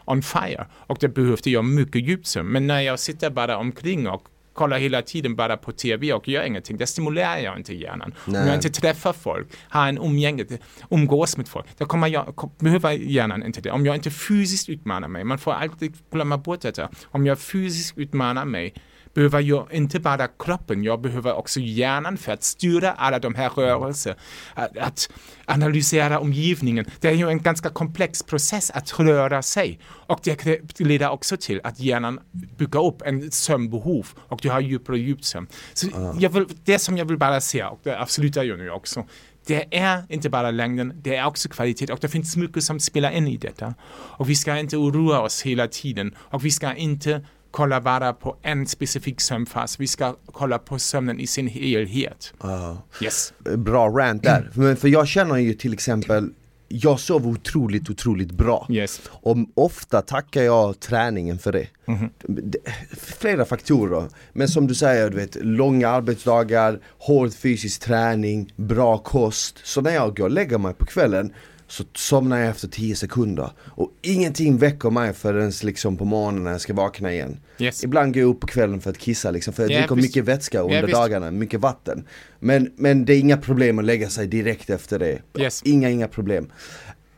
[0.06, 2.50] on fire och det behövde jag mycket djupsömn.
[2.50, 4.24] Men när jag sitter bara omkring och
[4.60, 8.14] kollar hela tiden bara på TV och gör ingenting, det stimulerar jag inte hjärnan.
[8.26, 8.42] Nej.
[8.42, 10.46] Om jag inte träffar folk, har en umgänge,
[10.90, 13.72] umgås med folk, då kommer jag, behöver hjärnan inte det.
[13.72, 16.90] Om jag inte fysiskt utmanar mig, man får alltid glömma bort detta.
[17.06, 18.74] Om jag fysiskt utmanar mig,
[19.20, 23.50] behöver jag inte bara kroppen, jag behöver också hjärnan för att styra alla de här
[23.50, 24.16] rörelserna.
[24.54, 25.10] Att, att,
[25.46, 26.86] analysera omgivningen.
[27.00, 29.80] Det är ju en ganska komplex process att röra sig.
[30.08, 32.20] Och det leder också till att hjärnan
[32.58, 35.48] bygger upp en sömnbehov och du har djupare djupsömn.
[35.74, 35.88] Så
[36.20, 39.06] jag vill, det som jag vill bara säga, och det avslutar jag nu också,
[39.46, 43.12] det är inte bara längden, det är också kvalitet och det finns mycket som spelar
[43.12, 43.74] in i detta.
[44.18, 48.36] Och vi ska inte oroa oss hela tiden och vi ska inte kolla bara på
[48.42, 49.80] en specifik sömnfas.
[49.80, 52.34] Vi ska kolla på sömnen i sin helhet.
[52.44, 53.34] Uh, yes.
[53.58, 54.40] Bra rant där.
[54.40, 54.52] Mm.
[54.54, 56.30] Men för jag känner ju till exempel
[56.70, 58.68] jag sover otroligt, otroligt bra.
[58.70, 59.02] Yes.
[59.06, 61.68] Och ofta tackar jag träningen för det.
[61.86, 62.56] Mm -hmm.
[62.98, 64.04] Flera faktorer.
[64.34, 69.60] Men som du säger, du vet, långa arbetsdagar, hård fysisk träning, bra kost.
[69.64, 71.34] Så när jag går och lägger mig på kvällen
[71.70, 73.52] så somnar jag efter 10 sekunder.
[73.60, 77.40] Och ingenting väcker mig förrän liksom på morgonen när jag ska vakna igen.
[77.60, 77.84] Yes.
[77.84, 80.24] Ibland går jag upp på kvällen för att kissa liksom, för jag yeah, dricker mycket
[80.24, 82.08] vätska under yeah, dagarna, mycket vatten.
[82.40, 85.22] Men, men det är inga problem att lägga sig direkt efter det.
[85.38, 85.62] Yes.
[85.66, 86.52] Inga, inga problem.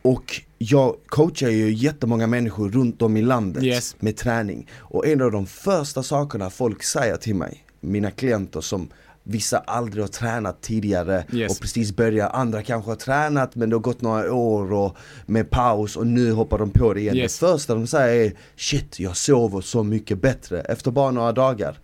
[0.02, 3.96] Och jag coachar ju jättemånga människor runt om i landet yes.
[3.98, 4.70] med träning.
[4.78, 8.88] Och en av de första sakerna folk säger till mig, mina klienter som
[9.24, 11.52] Vissa aldrig har tränat tidigare yes.
[11.52, 15.50] och precis börjat, andra kanske har tränat men det har gått några år och med
[15.50, 17.16] paus och nu hoppar de på det igen.
[17.16, 17.38] Yes.
[17.38, 21.78] Det första de säger är Shit, jag sover så mycket bättre efter bara några dagar.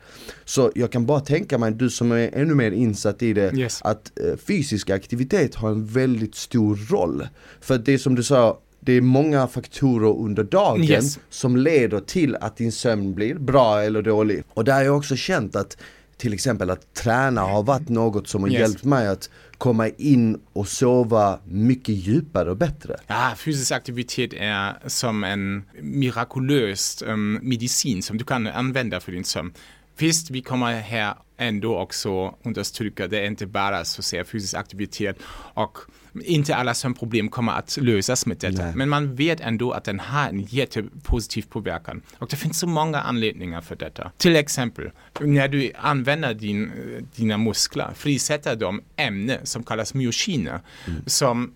[0.45, 3.83] Så jag kan bara tänka mig, du som är ännu mer insatt i det, yes.
[3.83, 7.29] att eh, fysisk aktivitet har en väldigt stor roll.
[7.61, 11.19] För det som du sa, det är många faktorer under dagen yes.
[11.31, 14.43] som leder till att din sömn blir bra eller dålig.
[14.55, 15.77] Och där har jag också känt att
[16.19, 18.61] till exempel att träna har varit något som har yes.
[18.61, 22.97] hjälpt mig att komma in och sova mycket djupare och bättre.
[23.07, 29.25] Ja, fysisk aktivitet är som en mirakulös um, medicin som du kan använda för din
[29.25, 29.53] sömn.
[29.99, 35.19] Visst, vi kommer här ändå också understryka, det är inte bara så sehr fysisk aktivitet
[35.55, 35.79] och
[36.25, 38.65] inte alla sömnproblem kommer att lösas med detta.
[38.65, 38.73] Nej.
[38.77, 42.03] Men man vet ändå att den har en jättepositiv påverkan.
[42.19, 44.13] Och det finns så många anledningar för detta.
[44.17, 46.71] Till exempel, när du använder din,
[47.17, 51.03] dina muskler frisätter de ämnen som kallas myokiner mm.
[51.07, 51.55] som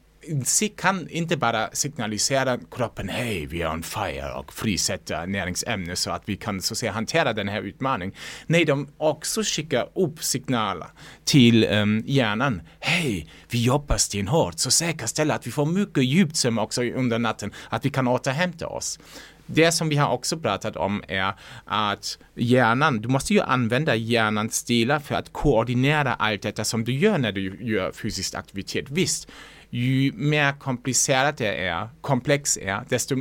[0.77, 6.23] kan inte bara signalisera kroppen hej, vi är on fire och frisätta näringsämnen så att
[6.25, 8.15] vi kan så att säga hantera den här utmaningen.
[8.47, 10.87] Nej, de också skickar upp signaler
[11.25, 12.63] till um, hjärnan.
[12.81, 17.85] Hej, vi jobbar stenhårt så säkerställa att vi får mycket djupsömn också under natten, att
[17.85, 18.99] vi kan återhämta oss.
[19.47, 24.65] Det som vi har också pratat om är att hjärnan, du måste ju använda hjärnans
[24.65, 28.85] delar för att koordinera allt detta som du gör när du gör fysisk aktivitet.
[28.91, 29.29] Visst,
[29.73, 33.17] ju mer komplicerat det är, komplex är, desto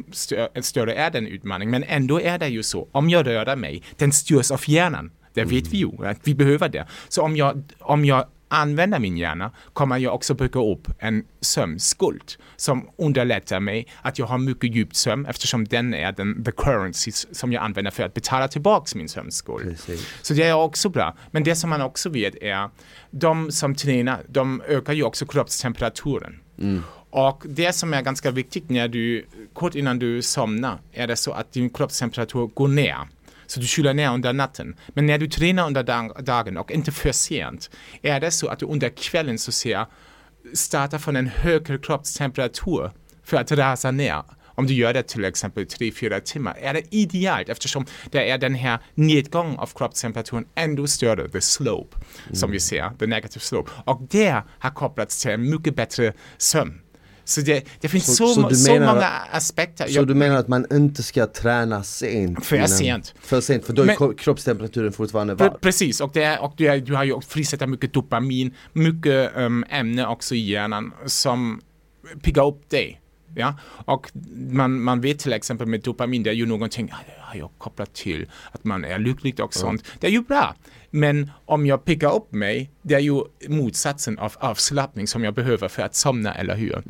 [0.62, 1.72] större är den utmaningen.
[1.72, 5.12] Men ändå är det ju så, om jag rör mig, den styrs av hjärnan.
[5.34, 6.88] Det vet vi ju, att vi behöver det.
[7.08, 12.34] Så om jag, om jag använder min hjärna kommer jag också bygga upp en sömnskuld
[12.56, 17.12] som underlättar mig att jag har mycket djup sömn eftersom den är den the currency
[17.12, 19.64] som jag använder för att betala tillbaka min sömnskuld.
[19.64, 20.08] Precis.
[20.22, 21.16] Så det är också bra.
[21.32, 22.70] Men det som man också vet är
[23.12, 26.40] de som tränar, de ökar ju också kroppstemperaturen.
[27.10, 31.32] Och det som är ganska viktigt när du, kort innan du somnar, är det så
[31.32, 32.98] att din kroppstemperatur går ner.
[33.52, 34.76] Så du kyler ner under natten.
[34.88, 37.70] Men när du tränar under dag, dagen och inte för sent,
[38.02, 39.86] är det så att du under kvällen så ser,
[40.54, 42.92] startar från en högre kroppstemperatur
[43.24, 44.24] för att rasa ner.
[44.46, 48.56] Om du gör det till exempel 3-4 timmar är det idealt eftersom det är den
[48.56, 51.98] här nedgången av kroppstemperaturen ändå större, the slope,
[52.34, 53.72] som vi ser, the negative slope.
[53.86, 56.82] Och det har kopplats till en mycket bättre sömn.
[57.32, 59.88] Så det, det finns Så- så, så menar- många aspekter.
[59.88, 62.46] Så Jag- du menar att man inte ska träna sent?
[62.46, 63.14] För innan- sent.
[63.22, 65.54] För sent, för då är Men- kro- kroppstemperaturen fortfarande varm.
[65.62, 70.08] Precis, och, är, och du, är, du har ju frisätter mycket dopamin, mycket um, ämne
[70.08, 71.62] också i hjärnan som
[72.22, 73.02] piggar upp dig.
[73.36, 73.56] Ja?
[73.86, 74.12] Och
[74.50, 77.50] man, man vet till exempel med dopamin, det är ju någonting, ja, det har jag
[77.58, 79.84] kopplat till att man är lycklig och sånt.
[80.00, 80.56] Det är ju bra.
[80.94, 85.68] Men om jag piggar upp mig, det är ju motsatsen av avslappning som jag behöver
[85.68, 86.84] för att somna, eller hur?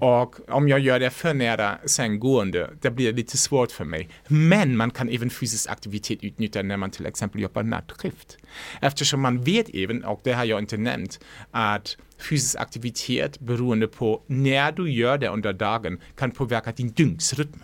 [0.00, 4.08] Och om jag gör det för nära sänggående, det blir lite svårt för mig.
[4.28, 8.38] Men man kan även fysisk aktivitet utnyttja när man till exempel jobbar nattskift.
[8.80, 11.96] Eftersom man vet även, och det har jag inte nämnt, att
[12.30, 17.62] fysisk aktivitet beroende på när du gör det under dagen kan påverka din dygnsrytm.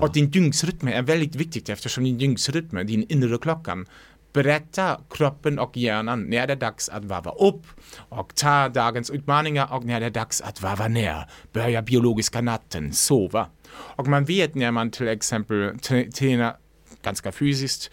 [0.00, 3.86] Och din dygnsrytm är väldigt viktigt eftersom din dygnsrytm, din inre klockan,
[4.32, 7.66] berättar kroppen och hjärnan när det är dags att varva upp
[8.08, 12.92] och ta dagens utmaningar och när det är dags att varva ner, börja biologiska natten,
[12.92, 13.46] sova.
[13.70, 16.56] Och man vet när man till exempel trä- tränar
[17.02, 17.90] ganska fysiskt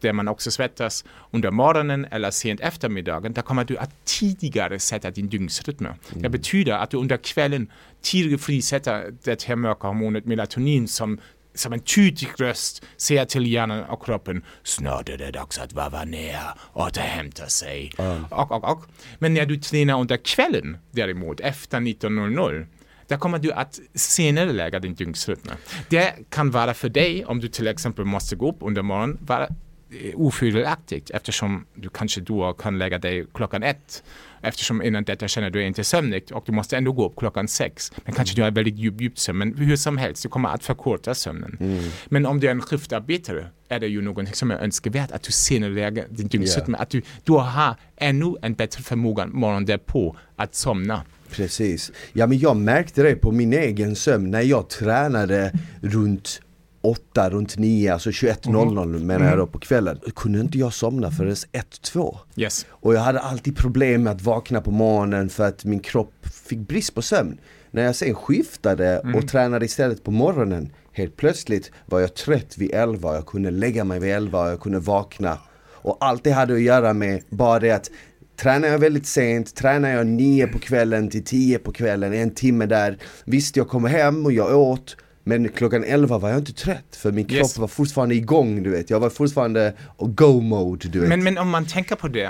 [0.00, 5.10] där man också svettas under morgonen eller sent eftermiddagen, där kommer du att tidigare sätta
[5.10, 5.86] din dygnsrytm.
[6.14, 7.70] Det betyder att du under kvällen
[8.02, 11.20] tidigare frisätter det här mörka hormonet melatonin som
[11.60, 16.04] som en tydlig röst säger till hjärnan och kroppen snart är det dags att varva
[16.04, 16.40] ner,
[16.72, 17.92] återhämta sig.
[18.30, 18.84] Och, och, och.
[19.18, 22.66] Men när du tränar under kvällen däremot, efter 19.00,
[23.06, 25.50] där kommer du att senare lägga din dygnsrytm.
[25.88, 29.44] Det kan vara för dig, om du till exempel måste gå upp under morgonen, vara
[29.44, 34.02] eh, ofördelaktigt eftersom du kanske då kan lägga dig klockan ett
[34.42, 37.92] eftersom innan detta känner du inte sömnigt och du måste ändå gå upp klockan sex.
[38.04, 40.64] Men kanske du har väldigt djup, djup sömn, men hur som helst, du kommer att
[40.64, 41.80] förkorta sömnen.
[42.08, 45.32] Men om du är en skiftarbetare är det ju någonting som är önskvärt att du
[45.32, 50.54] senare lägger din dygnsrytm, att du då har ännu en bättre förmåga morgonen därpå att
[50.54, 51.02] somna.
[51.30, 51.92] Precis.
[52.12, 56.40] Ja men jag märkte det på min egen sömn när jag tränade runt
[56.82, 60.00] 8, runt 9, alltså 21.00 menar jag då på kvällen.
[60.16, 62.16] Kunde inte jag somna förrän 1-2.
[62.36, 62.66] Yes.
[62.70, 66.12] Och jag hade alltid problem med att vakna på morgonen för att min kropp
[66.46, 67.38] fick brist på sömn.
[67.70, 72.74] När jag sen skiftade och tränade istället på morgonen, helt plötsligt var jag trött vid
[72.74, 75.38] 11, jag kunde lägga mig vid 11 och jag kunde vakna.
[75.82, 77.90] Och allt det hade att göra med bara det att
[78.36, 82.66] Tränar jag väldigt sent, tränar jag 9 på kvällen till 10 på kvällen, en timme
[82.66, 82.98] där.
[83.24, 84.96] Visst, jag kommer hem och jag åt,
[85.30, 87.58] men klockan 11 var jag inte trött för min kropp Yes.
[87.58, 88.90] var fortfarande igång du vet.
[88.90, 91.08] Jag var fortfarande och go mode du vet.
[91.08, 92.24] Men, men om man tänker på det,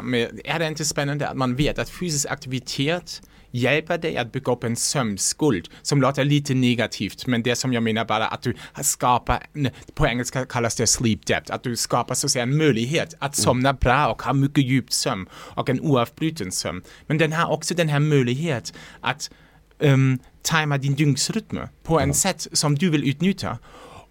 [0.44, 4.64] är det inte spännande att man vet att fysisk aktivitet hjälper dig att bygga upp
[4.64, 9.46] en sömnskuld som låter lite negativt men det som jag menar bara att du skapar,
[9.94, 13.36] på engelska kallas det sleep debt, att du skapar så att säga en möjlighet att
[13.36, 16.82] somna bra och ha mycket djup sömn och en oavbruten sömn.
[17.06, 19.30] Men den har också den här möjlighet att
[19.78, 23.58] um, tajma din dygnsrytm på en sätt som du vill utnyttja.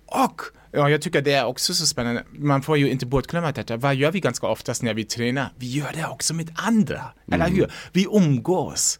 [0.06, 3.78] Och ja, jag tycker det är också så spännande, man får ju inte bortglömma detta,
[3.78, 5.54] vad gör vi ganska oftast när vi tränar?
[5.56, 7.72] Vi gör det också med andra, eller hur?
[7.92, 9.00] Vi umgås.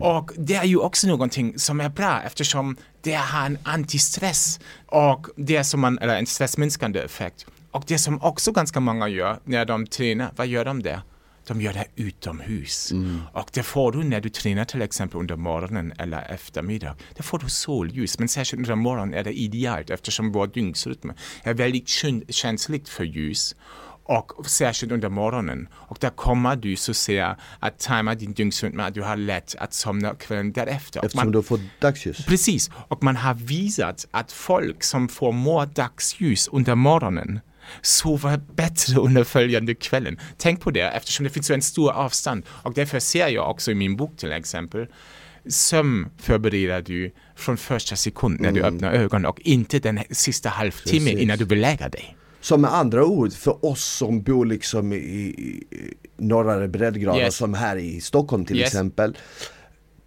[0.00, 5.26] Och det är ju också någonting som är bra eftersom det har en antistress och
[5.36, 7.46] det som man, eller en stressminskande effekt.
[7.70, 11.00] Och det som också ganska många gör när de tränar, vad gör de där?
[11.46, 12.92] De gör det utomhus.
[13.32, 16.96] Och det får du när du tränar till exempel under morgonen eller eftermiddag.
[17.16, 21.54] Det får du solljus, men särskilt under morgonen är det idealt eftersom vår dygnsrytm är
[21.54, 23.54] väldigt kän- känsligt för ljus.
[24.02, 25.68] Och särskilt under morgonen.
[25.72, 29.72] Och där kommer du så säga att tajma din dygnsrytm att du har lätt att
[29.74, 31.00] somna kvällen därefter.
[31.04, 32.26] Eftersom man- du fått dagsljus.
[32.26, 37.40] Precis, och man har visat att folk som får mer dagsljus under morgonen
[37.82, 40.18] sover bättre under följande kvällen.
[40.36, 43.74] Tänk på det eftersom det finns en stor avstånd och därför ser jag också i
[43.74, 44.86] min bok till exempel
[45.48, 51.04] sömn förbereder du från första sekund när du öppnar ögonen och inte den sista halvtimme
[51.10, 51.20] Precis.
[51.22, 52.16] innan du lägga dig.
[52.40, 55.64] Så med andra ord, för oss som bor liksom i, i,
[56.16, 57.36] norrare breddgrader Yes.
[57.36, 58.66] som här i Stockholm till Yes.
[58.66, 59.16] exempel.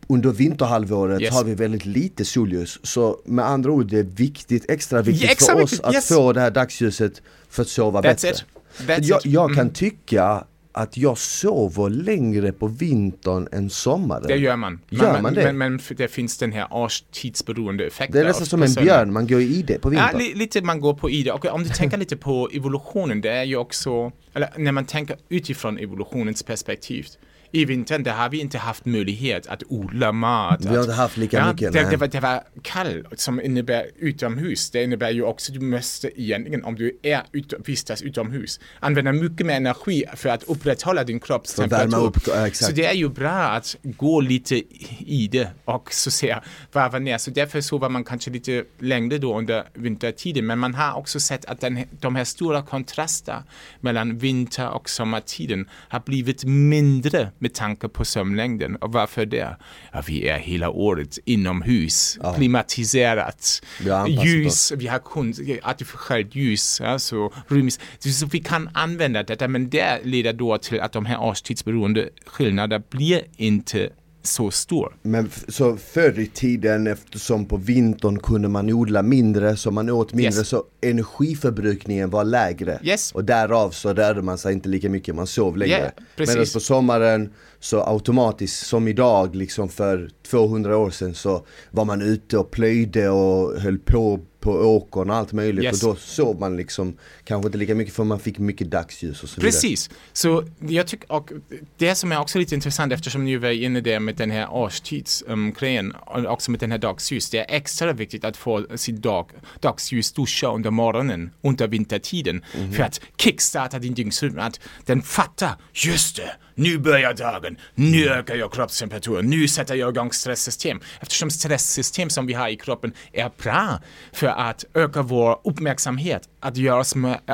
[0.08, 1.34] Under vinterhalvåret Yes.
[1.34, 5.32] har vi väldigt lite solljus så med andra ord det är viktigt, extra viktigt Ja,
[5.32, 6.08] extra för oss viktigt, att yes.
[6.08, 7.22] få det här dagsljuset
[7.54, 8.30] för att sova That's bättre.
[8.30, 8.46] it.
[8.88, 9.74] That's jag, jag kan Mm.
[9.74, 10.44] tycka
[10.76, 14.24] att jag sover längre på vintern än sommaren.
[14.28, 14.80] Det gör man.
[14.90, 15.44] Gör men, man det?
[15.54, 18.14] Men, men det finns den här årstidsberoende effekten.
[18.14, 20.18] Det är nästan som en björn, man går i det på Ja, vintern.
[20.20, 21.32] li, lite man går på i det.
[21.32, 25.16] Och om du tänker lite på evolutionen, det är ju också, eller när man tänker
[25.30, 27.08] utifrån evolutionens perspektiv.
[27.56, 30.66] I vintern, där har vi inte haft möjlighet att odla mat.
[30.66, 33.86] Vi har inte haft lika ja, mycket, Det, det, var, det var kall som innebär
[34.00, 34.70] utomhus.
[34.72, 39.12] Det innebär ju också att du måste egentligen, om du är ut, vistas utomhus, använda
[39.12, 42.06] mycket mer energi för att upprätthålla din kroppstemperatur.
[42.06, 42.70] upp, ja, exakt.
[42.70, 44.56] Så det är ju bra att gå lite
[45.00, 47.18] i det och så säga varva ner.
[47.18, 50.46] Så därför sover man kanske lite längre då under vintertiden.
[50.46, 53.44] Men man har också sett att den, de här stora kontrasterna
[53.80, 58.76] mellan vinter och sommartiden har blivit mindre med tanke på sömnlängden.
[58.76, 59.58] Och varför det?
[59.92, 65.34] Ja, vi är hela året inomhus, klimatiserat, Vi har anpassat ljus, vi har kun,
[65.64, 67.80] artificiellt ljus, alltså rymds.
[68.00, 72.84] Så vi kan använda detta, men det leder då till att de här årstidsberoende skillnaderna
[72.90, 73.90] blir inte
[74.24, 74.96] så stor.
[75.02, 80.14] Men så förr i tiden eftersom på vintern kunde man odla mindre så man åt
[80.14, 80.48] mindre Yes.
[80.48, 82.80] så energiförbrukningen var lägre.
[82.84, 83.12] Yes.
[83.12, 85.92] Och därav så rörde man sig inte lika mycket, man sov längre.
[86.16, 86.36] Precis.
[86.36, 92.02] Medan på sommaren så automatiskt som idag liksom för 200 år sedan så var man
[92.02, 95.84] ute och plöjde och höll på på åkern och allt möjligt Yes.
[95.84, 99.30] och då sov man liksom kanske inte lika mycket för man fick mycket dagsljus och
[99.30, 99.52] så vidare.
[99.52, 101.32] Precis, så jag tycker, och
[101.78, 105.92] det som är också lite intressant eftersom ni var inne där med den här årstidsgrejen
[105.92, 109.30] och också med den här dagsljus, det är extra viktigt att få sin dag,
[109.60, 112.44] dagsljus duscha under morgonen under vintertiden
[112.76, 118.36] för att kickstarta din dygnsrytm, att den fattar, just det, nu börjar dagen, nu ökar
[118.36, 120.80] jag kroppstemperaturen, nu sätter jag igång stresssystem.
[121.00, 123.80] Eftersom stresssystem som vi har i kroppen är bra
[124.14, 126.94] för att öka vår uppmärksamhet, att göra oss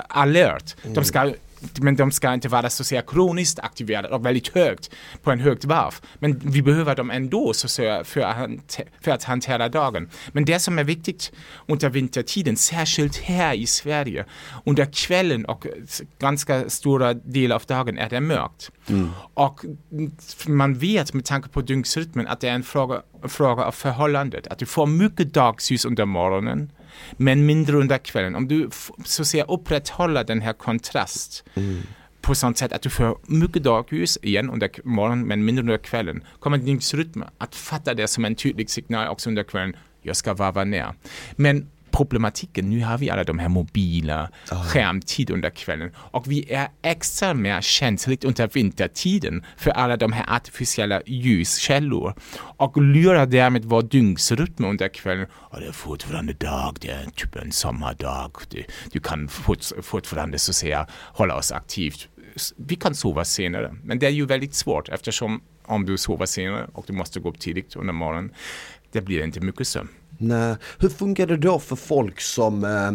[0.10, 0.76] alert.
[0.84, 1.34] De ska
[1.82, 4.90] men de ska inte vara så att säga kroniskt aktiverade och väldigt högt
[5.24, 5.94] på en högt varv.
[6.20, 10.10] Men vi behöver dem ändå så att säga, för, att, för att hantera dagen.
[10.32, 11.32] Men det som är viktigt
[11.68, 14.26] under vintertiden, särskilt här i Sverige,
[14.66, 15.68] under kvällen och
[16.20, 18.72] ganska stora delar av dagen är det mörkt.
[19.34, 19.66] Och
[20.48, 24.48] man vet med tanke på dygnsrytmen att det är en fråga, fråga av förhållandet.
[24.48, 26.72] Att du får mycket dagsljus under morgonen
[27.12, 28.36] men mindre under kvällen.
[28.36, 28.70] Om du
[29.06, 31.44] så att säga upprätthåller den här kontrast
[32.22, 36.24] på sånt sätt att du får mycket dagljus igen under morgonen men mindre under kvällen
[36.40, 39.76] kommer din dygnsrytm att fatta det som en tydlig signal också under kvällen.
[40.02, 40.94] Jag ska varva ner.
[41.36, 46.68] Men problematiken, nu har vi alla de här mobila skärmtid under kvällen och vi är
[46.82, 52.14] extra mer känsligt under vintertiden för alla de här artificiella ljuskällor
[52.58, 55.28] och lurar därmed vår dygnsrytm under kvällen.
[55.34, 58.32] Och det är fortfarande dag, det är typ en sommardag.
[58.50, 62.08] Du, du kan fort, fortfarande så säga hålla oss aktivt.
[62.56, 66.68] Vi kan sova senare, men det är ju väldigt svårt eftersom om du sover senare
[66.74, 68.34] och du måste gå upp tidigt under morgonen,
[68.92, 69.90] det blir inte mycket sömn.
[70.18, 70.56] Nej.
[70.80, 72.92] Hur funkar det då för folk som, eh,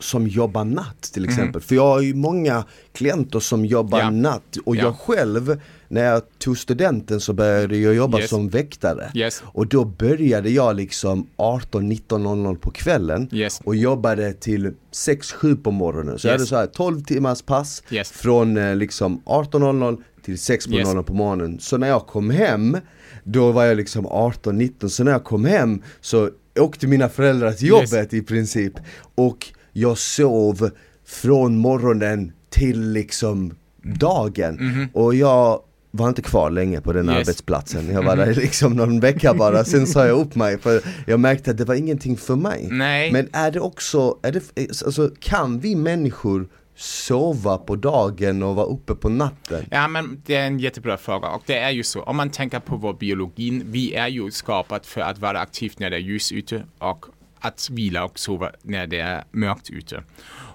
[0.00, 1.60] som jobbar natt till exempel?
[1.62, 4.14] För jag har ju många klienter som jobbar Mm.
[4.24, 4.30] Ja.
[4.30, 4.82] natt och Ja.
[4.82, 8.30] jag själv när jag tog studenten så började jag jobba Yes.
[8.30, 9.10] som väktare.
[9.14, 9.42] Yes.
[9.46, 13.60] Och då började jag liksom 18-19.00 på kvällen Yes.
[13.64, 16.18] och jobbade till 6-7 på morgonen.
[16.18, 17.82] Så jag hade så här 12 timmars pass
[18.12, 20.84] från eh, liksom 18.00 till 6 på Yes.
[20.84, 21.58] morgonen på morgonen.
[21.60, 22.76] Så när jag kom hem,
[23.24, 26.30] då var jag liksom 18-19, så när jag kom hem så
[26.60, 27.92] åkte mina föräldrar till Yes.
[27.92, 28.72] jobbet i princip.
[29.14, 30.70] Och jag sov
[31.06, 34.88] från morgonen till liksom dagen.
[34.92, 37.14] Och jag var inte kvar länge på den Mhm.
[37.14, 37.16] Yes.
[37.16, 37.20] Mhm.
[37.20, 37.90] arbetsplatsen.
[37.92, 41.50] Jag var där liksom någon vecka bara, sen sa jag upp mig för jag märkte
[41.50, 42.68] att det var ingenting för mig.
[42.70, 43.12] Nej.
[43.12, 44.42] Men är det också, är det,
[44.86, 46.48] alltså, kan vi människor
[46.78, 49.64] sova på dagen och vara uppe på natten?
[49.70, 52.60] Ja, men det är en jättebra fråga och det är ju så, om man tänker
[52.60, 56.32] på vår biologi, vi är ju skapat för att vara aktivt när det är ljus
[56.32, 57.06] ute och
[57.40, 60.02] att vila och sova när det är mörkt ute.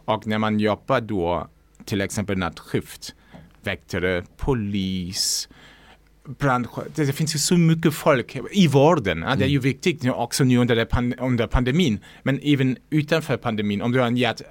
[0.06, 1.48] Och när man jobbar då,
[1.86, 3.16] till exempel nattskift,
[3.62, 5.50] väktare, polis,
[6.28, 9.26] brandsjö, det, finns ju så mycket folk i vården.
[9.28, 12.00] Ja, det är ju viktigt nu också nu under, det pan, under pandemin.
[12.24, 14.42] Men även utanför pandemin, om du har en hjärt,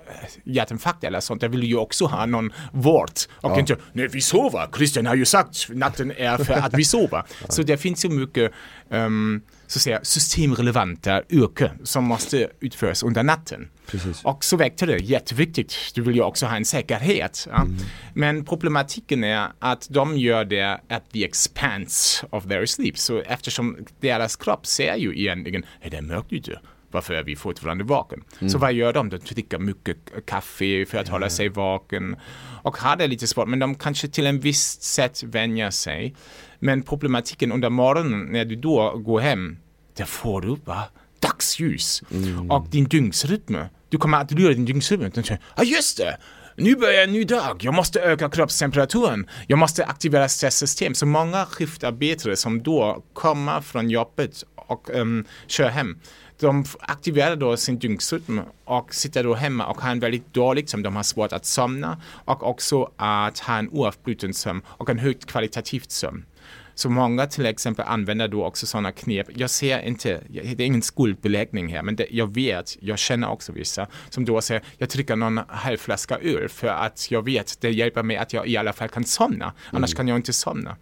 [0.44, 3.10] hjärtinfarkt eller sånt, där vill du ju också ha någon vård.
[3.40, 7.22] Och inte, nej vi sover, Christian har ju sagt natten är för att vi sover.
[7.48, 8.52] Så det finns ju mycket
[8.92, 13.68] um, så säga, systemrelevanta yrken som måste utföras under natten.
[13.86, 14.24] Precis.
[14.24, 15.76] Och så väckte det jätteviktigt.
[15.94, 17.48] Du vill ju också ha en säkerhet.
[17.50, 17.62] Ja.
[17.62, 17.76] Mm.
[18.14, 22.98] Men problematiken är att de gör det at the expense of their sleep.
[22.98, 26.60] Så eftersom deras kropp ser ju egentligen, är det mörkt ute?
[26.92, 28.24] varför är vi fortfarande vaken?
[28.38, 28.50] Mm.
[28.50, 29.08] Så vad gör de?
[29.08, 32.16] De dricker mycket kaffe för att hålla sig vaken
[32.62, 36.14] och har det lite svårt, men de kanske till en viss sätt vänjer sig.
[36.64, 39.56] Men problematiken under morgonen när du då går hem,
[39.96, 40.84] där får du bara
[41.20, 42.50] dagsljus mm.
[42.50, 43.56] och din dygnsrytm.
[43.88, 45.10] Du kommer att lura din dygnsrytm.
[45.14, 46.16] Ja ah, just det!
[46.56, 50.94] nu börjar en ny dag, jag måste öka kroppstemperaturen, jag måste aktivera stresssystem.
[50.94, 55.98] Så många skiftarbetare som då kommer från jobbet och um, kör hem,
[56.40, 60.82] de aktiverar då sin dygnsrytm och sitter då hemma och har en väldigt dålig sömn.
[60.82, 65.26] De har svårt att somna och också att ha en oavbruten sömn och en högt
[65.26, 66.24] kvalitativt sömn.
[66.74, 69.26] Så många till exempel använder då också sådana knep.
[69.34, 73.52] Jag ser inte, det är ingen skuldbeläggning här, men det, jag vet, jag känner också
[73.52, 77.70] vissa som då säger, jag dricker någon halv flaska öl för att jag vet, det
[77.70, 79.96] hjälper mig att jag i alla fall kan somna, annars mm.
[79.96, 80.76] kan jag inte somna.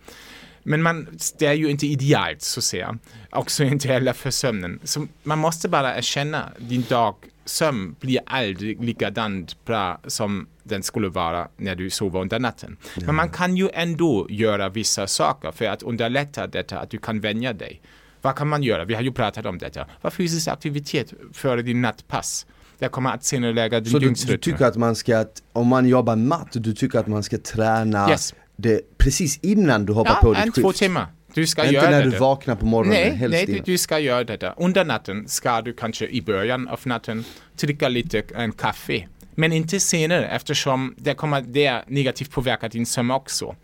[0.63, 1.07] Men man,
[1.39, 2.99] det är ju inte idealt så att säga.
[3.31, 4.81] Också inte heller för sömnen.
[4.85, 7.15] Så man måste bara erkänna din dag
[7.51, 12.77] sömn blir aldrig likadant bra som den skulle vara när du sover under natten.
[12.97, 13.03] Ja.
[13.07, 17.21] Men man kan ju ändå göra vissa saker för att underlätta detta, att du kan
[17.21, 17.81] vänja dig.
[18.23, 18.85] Vad kan man göra?
[18.85, 19.87] Vi har ju pratat om detta.
[20.01, 22.47] Vad fysisk aktivitet före din nattpass?
[22.79, 26.17] Det kommer att senarelägga din Så du, du, tycker att man ska, om man jobbar
[26.17, 30.35] natt, du tycker att man ska träna yes det precis innan du hoppar ja, på
[30.35, 30.65] ditt en, skift?
[30.65, 31.07] två timmar.
[31.35, 32.11] Du ska Inte göra när det.
[32.11, 33.19] du vaknar på morgonen?
[33.19, 34.55] Nej, nej du, du ska göra det.
[34.57, 37.25] Under natten ska du kanske i början av natten
[37.61, 39.09] dricka lite en kaffe.
[39.35, 43.57] Men inte senare eftersom det kommer det negativt påverka din sömn också.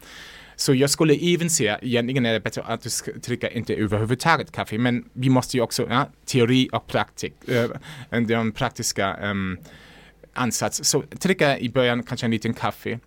[0.56, 4.78] Så jag skulle även säga, egentligen är det bättre att du dricker inte överhuvudtaget kaffe,
[4.78, 7.34] men vi måste ju också, ja, teori och praktik,
[8.10, 9.58] äh, den praktiska ähm,
[10.34, 10.84] ansats.
[10.84, 12.98] Så dricka i början kanske en liten kaffe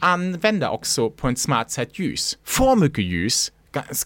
[0.00, 2.38] använda också på ett smart sätt ljus.
[2.44, 3.52] För mycket ljus,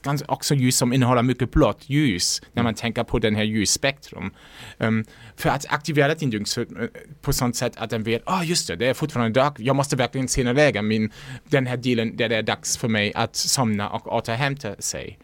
[0.02, 4.34] ganska också ljus som innehåller mycket blått ljus när man tänker på den här ljusspektrum.
[4.78, 5.04] Um,
[5.36, 6.86] för att aktivera din dygnsrytm eh,
[7.20, 9.76] på sånt sätt att den vet, ah oh, just det, det är fortfarande dag, jag
[9.76, 11.12] måste verkligen senarelägga min,
[11.44, 15.18] den här delen där det är dags för mig att somna och återhämta sig.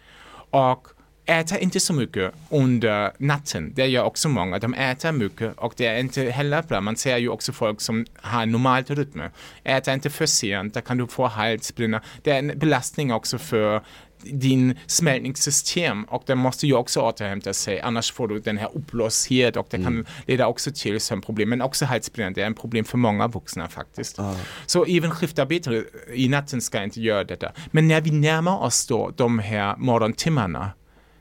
[0.50, 0.88] Och
[1.28, 3.72] äta inte så mycket under natten.
[3.74, 4.58] Det gör också många.
[4.58, 6.80] De äter mycket och det är inte heller bra.
[6.80, 9.22] Man ser ju också folk som har normalt rytm.
[9.64, 12.02] Äta inte för sent, där kan du få halsbränna.
[12.22, 13.82] Det är en belastning också för
[14.22, 19.56] din smältningssystem och den måste ju också återhämta sig annars får du den här uppblåsthet
[19.56, 19.86] och det mm.
[19.86, 23.68] kan leda också till sömnproblem men också halsbränna det är en problem för många vuxna
[23.68, 24.18] faktiskt.
[24.18, 24.36] Ah.
[24.66, 27.52] Så även skiftarbetare i natten ska inte göra detta.
[27.70, 30.70] Men när vi närmar oss då de här morgontimmarna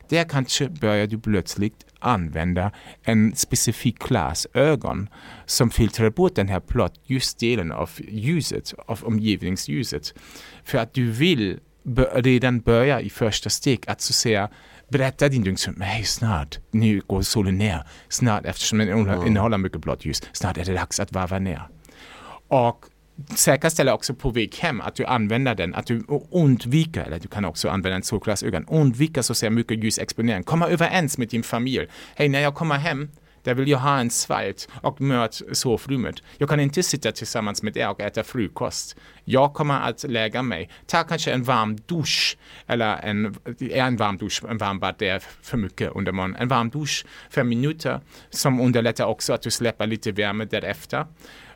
[0.09, 2.71] där kanske börjar du plötsligt använda
[3.03, 5.09] en specifik klass ögon
[5.45, 10.13] som filtrerar bort den här blott ljusdelen av ljuset, av omgivningsljuset.
[10.63, 11.59] För att du vill
[12.13, 14.49] redan börja i första steg att så säga
[14.89, 20.05] berätta din dygnsrytm, nej snart, nu går solen ner, snart eftersom den innehåller mycket blått
[20.05, 21.61] ljus, snart är det dags att varva ner.
[22.47, 22.85] Och
[23.35, 27.45] säkerställa också på väg hem att du använder den, att du undviker, eller du kan
[27.45, 30.43] också använda en solglasögon, undvika så mycket ljusexponering.
[30.43, 31.87] Komma överens med din familj.
[32.15, 33.09] Hej, när jag kommer hem,
[33.43, 36.15] där vill jag ha en svalt och mört sovrummet.
[36.37, 38.95] Jag kan inte sitta tillsammans med er och äta frukost.
[39.23, 40.69] Jag kommer att lägga mig.
[40.85, 45.19] Ta kanske en varm dusch, eller en, en varm dusch, en varm bad, det är
[45.41, 46.41] för mycket under morgonen.
[46.41, 51.05] En varm dusch, fem minuter, som underlättar också att du släpper lite värme därefter.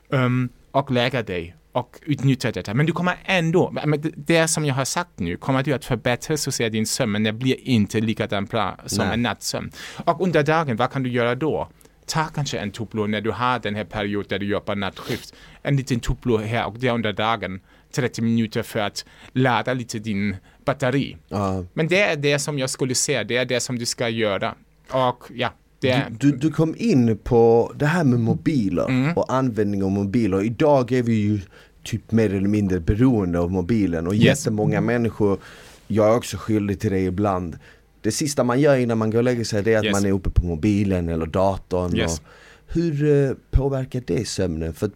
[0.09, 2.73] Um, och lägga dig och utnyttja detta.
[2.73, 3.73] Men du kommer ändå,
[4.15, 7.23] det som jag har sagt nu, kommer du att förbättra så ser din sömn, men
[7.23, 9.13] det blir inte likadant bra som Nej.
[9.13, 9.71] en nattsömn.
[10.05, 11.69] Och under dagen, vad kan du göra då?
[12.05, 15.35] Ta kanske en tupplur när du har den här perioden där du jobbar nattskift.
[15.61, 17.59] En liten tupplur här och där under dagen.
[17.91, 21.17] 30 minuter för att ladda lite din batteri.
[21.31, 21.63] Uh.
[21.73, 24.55] Men det är det som jag skulle säga, det är det som du ska göra.
[24.89, 26.05] Och ja, det...
[26.19, 29.17] Du, du, kom in på det här med mobiler mm.
[29.17, 30.43] och användning av mobiler.
[30.43, 31.39] Idag är vi ju
[31.83, 34.23] typ mer eller mindre beroende av mobilen och yes.
[34.23, 35.39] jättemånga människor,
[35.87, 37.57] jag är också skyldig till det ibland.
[38.01, 39.93] Det sista man gör innan man går och lägger sig det är att yes.
[39.93, 41.97] man är uppe på mobilen eller datorn.
[41.97, 42.19] Yes.
[42.19, 42.23] Och
[42.67, 44.73] hur uh, påverkar det sömnen?
[44.73, 44.91] För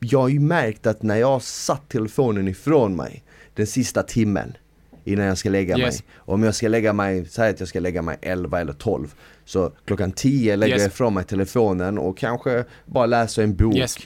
[0.00, 3.22] jag har ju märkt att när jag har satt telefonen ifrån mig
[3.54, 4.52] den sista timmen
[5.04, 5.98] innan jag ska lägga yes.
[5.98, 6.08] mig.
[6.16, 9.14] Om jag ska lägga mig, säg att jag ska lägga mig 11 eller 12.
[9.50, 10.82] Så klockan 10 lägger yes.
[10.82, 13.76] jag ifrån mig telefonen och kanske bara läser en bok.
[13.76, 13.98] Yes.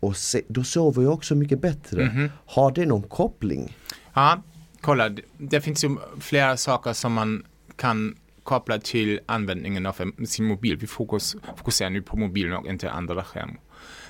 [0.00, 2.02] Och se, då sover jag också mycket bättre.
[2.02, 2.30] Mm -hmm.
[2.46, 3.76] Har det någon koppling?
[4.14, 4.42] Ja,
[4.80, 5.10] kolla.
[5.38, 7.44] Det finns ju flera saker som man
[7.76, 10.76] kan kopplat till användningen av sin mobil.
[10.76, 13.60] Vi fokus, fokuserar nu på mobilen och inte andra skärmar.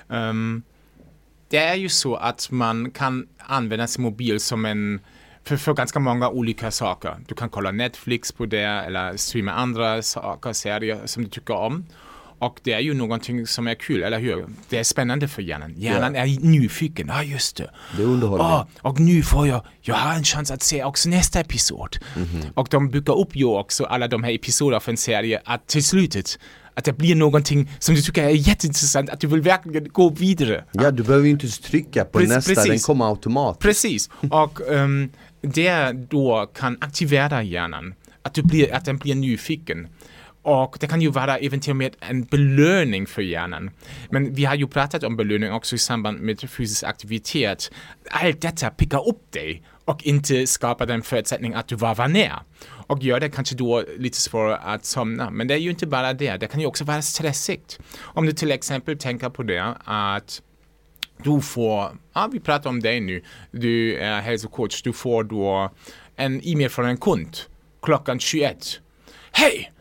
[0.09, 0.62] Um,
[1.49, 5.01] det är ju så att man kan använda sin mobil som en
[5.47, 7.16] för, för ganska många olika saker.
[7.26, 11.84] Du kan kolla Netflix på det eller streama andra saker, serier som du tycker om.
[12.38, 14.47] Och det är ju någonting som är kul, eller hur?
[14.68, 15.74] Det är spännande för hjärnan.
[15.76, 16.32] Hjärnan yeah.
[16.32, 17.07] är nyfiken.
[17.09, 17.70] Ja, ah, just det.
[17.97, 21.40] Det underhåller oh, Och nu får jag, jag har en chans att se också nästa
[21.40, 21.97] episod.
[22.16, 22.51] Mm -hmm.
[22.55, 25.84] Och de bygger upp ju också alla de här episoderna av en serie att till
[25.84, 26.38] slutet
[26.76, 30.64] att det blir någonting som du tycker är jätteintressant, att du vill verkligen gå vidare.
[30.72, 32.70] Ja, du behöver ju inte trycka på Pre nästa, precis.
[32.70, 33.62] den kommer automatiskt.
[33.62, 35.11] Precis, och um,
[35.51, 39.88] det då kan aktivera hjärnan, att, du blir, att den blir nyfiken.
[40.42, 43.70] Och det kan ju vara eventuellt en belöning för hjärnan.
[44.11, 47.70] Men vi har ju pratat om belöning också i samband med fysisk aktivitet.
[48.11, 52.34] Allt detta pickar upp dig och inte skapar den förutsättning att du varvar ner.
[52.86, 55.30] Och gör det kanske då lite svårare att somna.
[55.30, 57.78] Men det är ju inte bara det, det kan ju också vara stressigt.
[58.03, 60.42] Om du till exempel tänker på det att
[61.23, 65.71] du får, ja vi pratar om dig nu, du är hälsocoach, du får då
[66.17, 67.37] en e-mail från en kund
[67.83, 68.81] klockan 21.
[69.33, 69.73] Hej!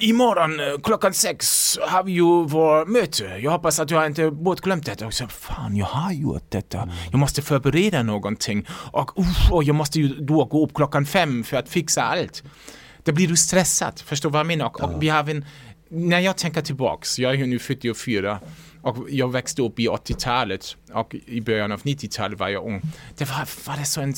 [0.00, 3.24] Imorgon eh, klockan sex har vi ju vår möte.
[3.24, 5.06] Jag hoppas att jag inte bortglömt detta.
[5.06, 6.88] Och så, fan, jag har gjort detta.
[7.10, 8.66] Jag måste förbereda någonting.
[8.70, 12.42] Och, uff, och jag måste ju då gå upp klockan fem för att fixa allt.
[13.04, 14.00] Då blir du stressad.
[14.00, 14.66] Förstår vad jag menar?
[14.66, 15.44] Och, och vi har en,
[15.88, 18.38] när jag tänker tillbaks, jag är ju nu 44
[18.82, 22.82] och jag växte upp i 80-talet och i början av 90-talet var jag ung.
[23.16, 24.14] Det var, var det så en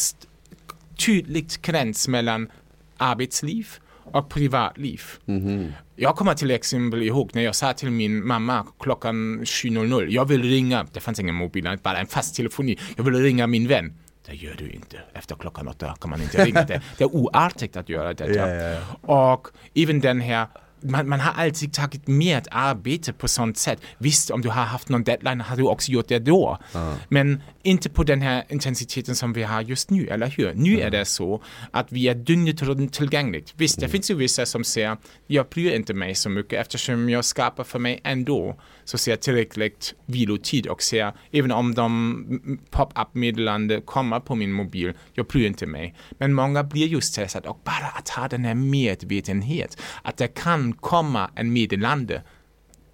[1.07, 2.51] tydlig gräns mellan
[2.97, 3.69] arbetsliv
[4.13, 5.03] och privatliv.
[5.27, 5.73] Mm -hmm.
[5.97, 10.43] Jag kommer till exempel ihåg när jag sa till min mamma klockan 7.00, jag vill
[10.43, 13.93] ringa, det fanns ingen mobil, bara en fast telefoni, jag vill ringa min vän.
[14.27, 15.01] Det gör du inte.
[15.13, 16.63] Efter klockan åtta kan man inte ringa.
[16.63, 18.27] Det, det är oartigt att göra det.
[18.27, 18.95] Yeah, yeah.
[19.03, 20.47] Och även den här
[20.83, 23.81] man, man, har alltid tagit med arbete på sånt sätt.
[23.99, 26.59] Visst, om du har haft någon deadline har du också gjort det då.
[26.75, 26.95] Uh.
[27.09, 30.55] Men inte på den här intensiteten som vi har just nu, eller hur?
[30.55, 30.87] Nu uh.
[30.87, 33.55] är det så att vi är dygnet runt tillgängligt.
[33.57, 33.87] Visst, mm.
[33.87, 37.65] det finns ju vissa som säger jag bryr inte mig så mycket eftersom jag skapar
[37.65, 43.81] för mig ändå så ser jag tillräckligt vilotid och ser även om de pop-up meddelande
[43.81, 45.95] kommer på min mobil, jag bryr inte mig.
[46.19, 50.70] Men många blir just stressade och bara att ha den här medvetenhet att det kan
[50.73, 52.23] komma en meddelande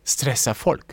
[0.04, 0.86] stressar folk.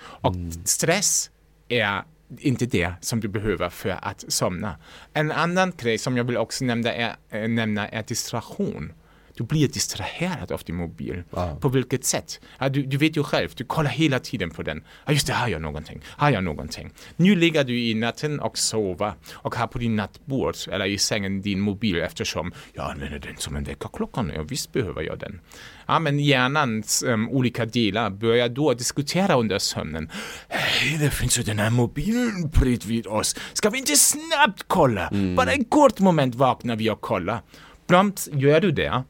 [0.00, 0.52] Och mm.
[0.64, 1.30] stress
[1.68, 2.02] är
[2.38, 4.76] inte det som du behöver för att somna.
[5.12, 8.92] En annan grej som jag vill också nämna är, äh, nämna är distraktion
[9.38, 11.22] du blir distraherad av din mobil.
[11.30, 11.60] Wow.
[11.60, 12.40] På vilket sätt?
[12.58, 14.84] Ja, du, du vet ju själv, du kollar hela tiden på den.
[15.06, 16.00] Ja, just det, har jag någonting?
[16.06, 16.90] Har jag någonting?
[17.16, 21.42] Nu ligger du i natten och sover och har på din nattbord eller i sängen
[21.42, 24.46] din mobil eftersom jag använder den som en väckarklocka nu.
[24.48, 25.40] Visst behöver jag den.
[25.86, 30.10] Ja, men hjärnans um, olika delar börjar då diskutera under sömnen.
[30.48, 33.36] Hej, det finns ju den här mobilen bredvid oss.
[33.52, 35.08] Ska vi inte snabbt kolla?
[35.08, 35.36] Mm.
[35.36, 37.40] Bara en kort moment vaknar vi och kollar.
[37.86, 39.02] Prompt gör du det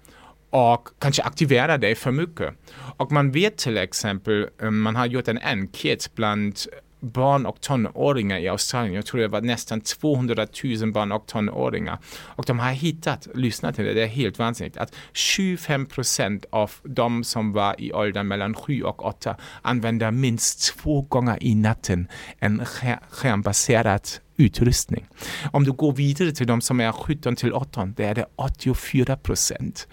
[0.51, 2.55] och kanske aktivera dig för mycket.
[2.97, 6.59] Och man vet till exempel, eh, man har gjort en enkät bland
[7.01, 8.95] barn och tonåringar i Australien.
[8.95, 11.99] Jag tror det var nästan 200 000 barn och tonåringar.
[12.09, 16.71] Och de har hittat, lyssna till det, det är helt vansinnigt, att 25 procent av
[16.83, 22.09] de som var i åldern mellan 7 och 8 använder minst två gånger i natten
[22.39, 22.65] en
[23.11, 25.07] skärmbaserad utrustning.
[25.53, 29.17] Om du går vidare till de som är 17 till 18, det är det 84
[29.17, 29.89] procent.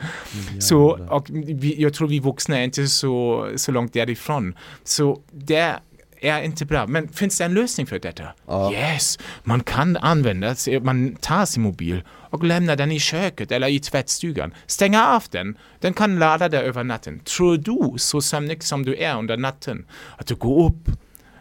[0.49, 4.56] Mm, så och vi, jag tror vi vuxna är inte så, så långt därifrån.
[4.84, 5.80] Så det
[6.28, 6.88] är inte bra.
[6.88, 8.23] Men finns det en lösning för detta?
[8.47, 8.71] Ja.
[8.73, 13.80] Yes, man kan använda, man tar sin mobil och lämnar den i köket eller i
[13.80, 14.53] tvättstugan.
[14.65, 17.19] Stänga av den, den kan ladda där över natten.
[17.19, 19.86] Tror du, så sömnig som du är under natten,
[20.17, 20.89] att du går upp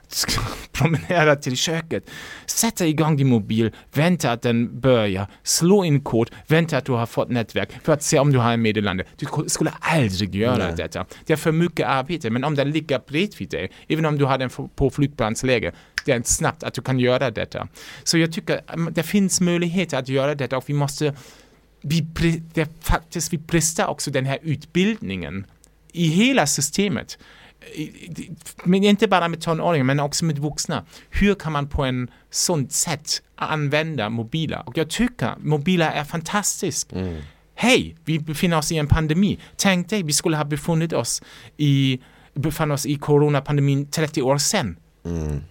[0.72, 2.10] promenera till köket,
[2.46, 7.06] sätta igång din mobil, vänta att den börjar, slå in kod, vänta att du har
[7.06, 9.04] fått nätverk för att se om du har en meddelande.
[9.16, 10.74] Du skulle aldrig göra Nej.
[10.76, 11.06] detta.
[11.26, 14.38] Det är för mycket arbete, men om den ligger bredvid dig, även om du har
[14.38, 15.72] den på flygplansläge,
[16.04, 17.68] det är snabbt att du kan göra detta.
[18.04, 21.14] Så jag tycker mm, det finns möjligheter att göra detta och vi måste
[21.86, 22.00] vi,
[22.54, 25.46] det, faktiskt, vi prestar också den här utbildningen
[25.92, 27.18] i hela systemet
[28.64, 30.84] men inte bara med tonåringar men också med vuxna.
[31.10, 34.62] Hur kan man på en sånt sätt använda mobiler?
[34.66, 36.92] Och jag tycker mobiler är fantastiskt.
[36.92, 37.22] Mm.
[37.54, 39.38] Hej, vi befinner oss i en pandemi.
[39.56, 41.22] Tänk dig, vi skulle ha befunnit oss
[41.56, 42.00] i,
[42.34, 44.76] befann oss i coronapandemin 30 år sedan.
[45.04, 45.42] Mm.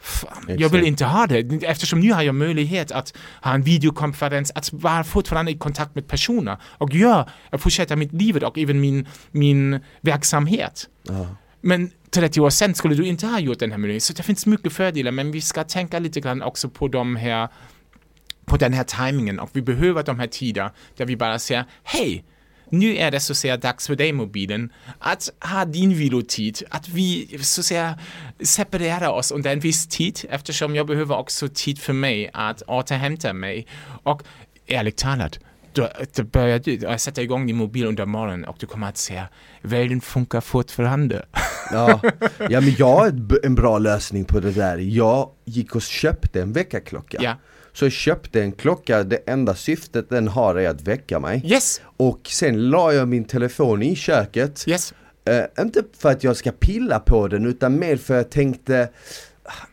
[0.00, 1.64] fan, jag vill inte ha det.
[1.64, 6.08] Eftersom nu har jag möjlighet att ha en videokonferens, att vara fortfarande i kontakt med
[6.08, 10.88] personer och göra, fortsätta mitt liv och även min, min verksamhet.
[11.02, 11.26] Ja.
[11.66, 14.46] Men 30 år sen skulle du inte ha gjort den här menyn, Så det finns
[14.46, 17.48] mycket fördelar, men vi ska tänka lite grann också på de här
[18.44, 19.40] på den här timingen.
[19.40, 22.24] Och vi behöver de här tider där vi bara säger hej,
[22.70, 26.88] nu är det så att säga dags för dig mobilen att ha din vilotid, att
[26.88, 27.98] vi så att säga
[28.40, 33.32] separerar oss under en viss tid eftersom jag behöver också tid för mig att återhämta
[33.32, 33.66] mig.
[34.02, 34.22] Och
[34.66, 35.38] ärligt talat
[35.76, 38.96] då, då börjar du jag sätter igång din mobil under morgonen och du kommer att
[38.96, 39.28] säga
[39.62, 41.26] världen funkar fortfarande.
[41.72, 42.00] Ja.
[42.50, 43.12] ja, men jag har
[43.46, 44.78] en bra lösning på det där.
[44.78, 47.18] Jag gick och köpte en väckarklocka.
[47.20, 47.36] Ja.
[47.72, 51.42] Så jag köpte en klocka, det enda syftet den har är att väcka mig.
[51.44, 54.64] Yes, Och sen la jag min telefon i köket.
[54.68, 54.94] yes,
[55.28, 58.88] Eh, inte för att jag ska pilla på den utan mer för att jag tänkte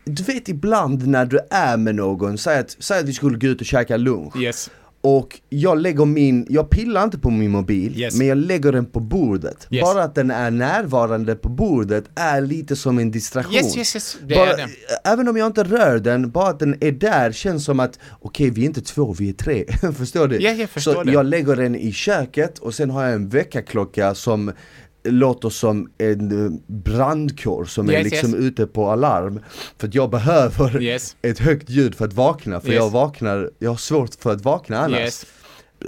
[0.04, 3.46] Du vet ibland när du är med någon, säg att, säg att vi skulle gå
[3.46, 4.70] ut och käka lunch yes,
[5.04, 8.14] och jag lägger min, jag pillar inte på min mobil, Yes.
[8.14, 9.66] men jag lägger den på bordet.
[9.70, 9.82] Yes.
[9.82, 13.54] Bara att den är närvarande på bordet är lite som en distraktion.
[13.54, 14.68] yes, yes, yes, det bara, det.
[15.04, 18.50] Även om jag inte rör den, bara att den är där känns som att okej
[18.50, 19.64] vi är inte två, vi är tre.
[19.98, 20.38] förstår du?
[20.42, 21.12] Ja, jag förstår Så det.
[21.12, 24.52] jag lägger den i köket och sen har jag en väckarklocka som
[25.04, 28.40] låter som en eh, brandkår som är Yes, liksom yes.
[28.44, 29.40] ute på alarm.
[29.78, 31.16] För att jag behöver Yes.
[31.22, 32.76] ett högt ljud för att vakna, för Yes.
[32.76, 35.24] jag vaknar, jag har svårt för att vakna annars.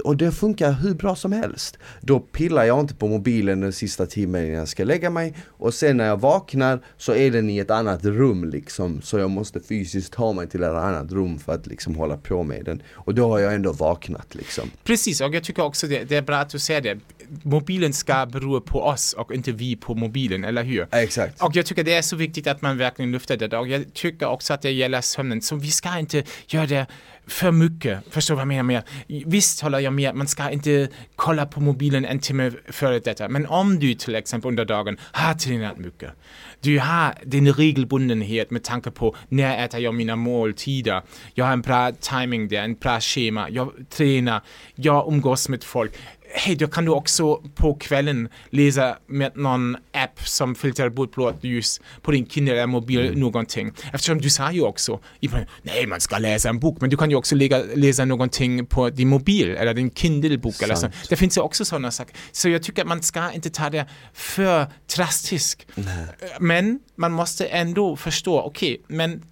[0.03, 1.77] Och det funkar hur bra som helst.
[2.01, 5.73] Då pillar jag inte på mobilen den sista timmen innan jag ska lägga mig och
[5.73, 9.01] sen när jag vaknar så är den i ett annat rum liksom.
[9.01, 12.43] Så jag måste fysiskt ta mig till ett annat rum för att liksom hålla på
[12.43, 12.81] med den.
[12.93, 14.71] Och då har jag ändå vaknat liksom.
[14.83, 16.99] Precis, och jag tycker också det, det är bra att du säger det.
[17.43, 20.87] Mobilen ska bero på oss och inte vi på mobilen, eller hur?
[20.91, 21.41] Exakt.
[21.41, 23.57] Och jag tycker det är så viktigt att man verkligen lyfter det.
[23.57, 25.41] Och jag tycker också att det gäller sömnen.
[25.41, 26.87] Så vi ska inte göra det
[27.27, 27.99] för mycket.
[28.09, 28.63] Förstår vad jag menar?
[28.63, 28.83] Med?
[29.25, 33.29] Visst håller jag med, man ska inte kolla på mobilen en timme före detta.
[33.29, 36.11] Men om du till exempel under dagen har tränat mycket.
[36.61, 41.01] Du har din regelbundenhet med tanke på när äter jag mina måltider.
[41.33, 43.49] Jag har en bra timing där, en bra schema.
[43.49, 44.41] Jag tränar,
[44.75, 45.93] jag umgås med folk.
[46.33, 51.43] Hej, då kan du också på kvällen läsa med någon app som filtrerar bort blått
[51.43, 53.71] ljus på din Kindle eller mobil någonting.
[53.93, 54.99] Eftersom du sa ju också,
[55.61, 58.89] nej man ska läsa en bok, men du kan ju också lägga, läsa någonting på
[58.89, 60.89] din mobil eller din Kindle-bok eller så.
[61.09, 62.15] Det finns ju också sådana saker.
[62.31, 65.65] Så jag tycker att man ska inte ta det för drastiskt.
[66.39, 69.23] Men man måste ändå förstå, okej, men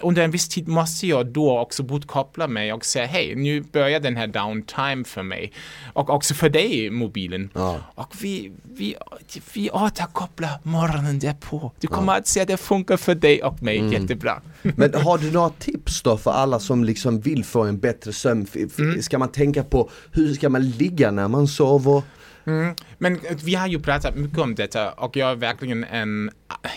[0.00, 4.00] under en viss tid måste jag då också bortkoppla mig och säga hej, nu börjar
[4.00, 5.52] den här downtime för mig.
[5.92, 7.50] Och också för dig, mobilen.
[7.54, 7.78] Ja.
[7.94, 8.96] Och vi, vi,
[9.54, 11.72] vi återkopplar morgonen därpå.
[11.80, 13.92] Du kommer att se att det funkar för dig och mig Mm.
[13.92, 14.40] jättebra.
[14.62, 18.46] Men har du några tips då för alla som liksom vill få en bättre sömn?
[18.54, 22.02] F- Ska man tänka på hur ska man ligga när man sover?
[22.46, 22.74] Mm.
[22.98, 26.30] Men vi har ju pratat mycket om detta och jag är verkligen en,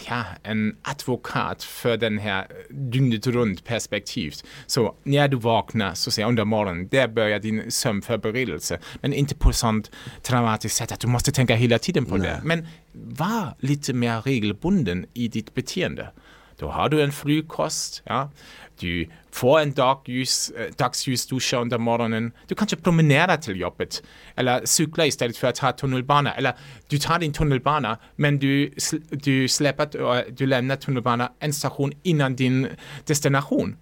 [0.07, 4.43] ja, en advokat för den här dygnet runt perspektivet.
[4.65, 8.79] Så när du vaknar, så säga under morgonen, där börjar din sömnförberedelse.
[9.01, 9.91] Men inte på sånt
[10.21, 12.41] traumatiskt sätt att du måste tänka hela tiden på det.
[12.43, 16.11] Men var lite mer regelbunden i ditt beteende.
[16.57, 18.31] Då har du en frukost, ja.
[18.79, 19.07] Du
[19.39, 22.31] får en dagljus, eh, dagsljusduscha under morgonen.
[22.47, 24.03] Du kanske promenerar till jobbet
[24.35, 26.33] eller cyklar istället för att ta tunnelbana.
[26.33, 26.53] Eller
[26.87, 28.71] du tar din tunnelbana men du,
[29.09, 32.67] du släpper, du lämnar tunnelbana en station innan din
[33.05, 33.75] destination.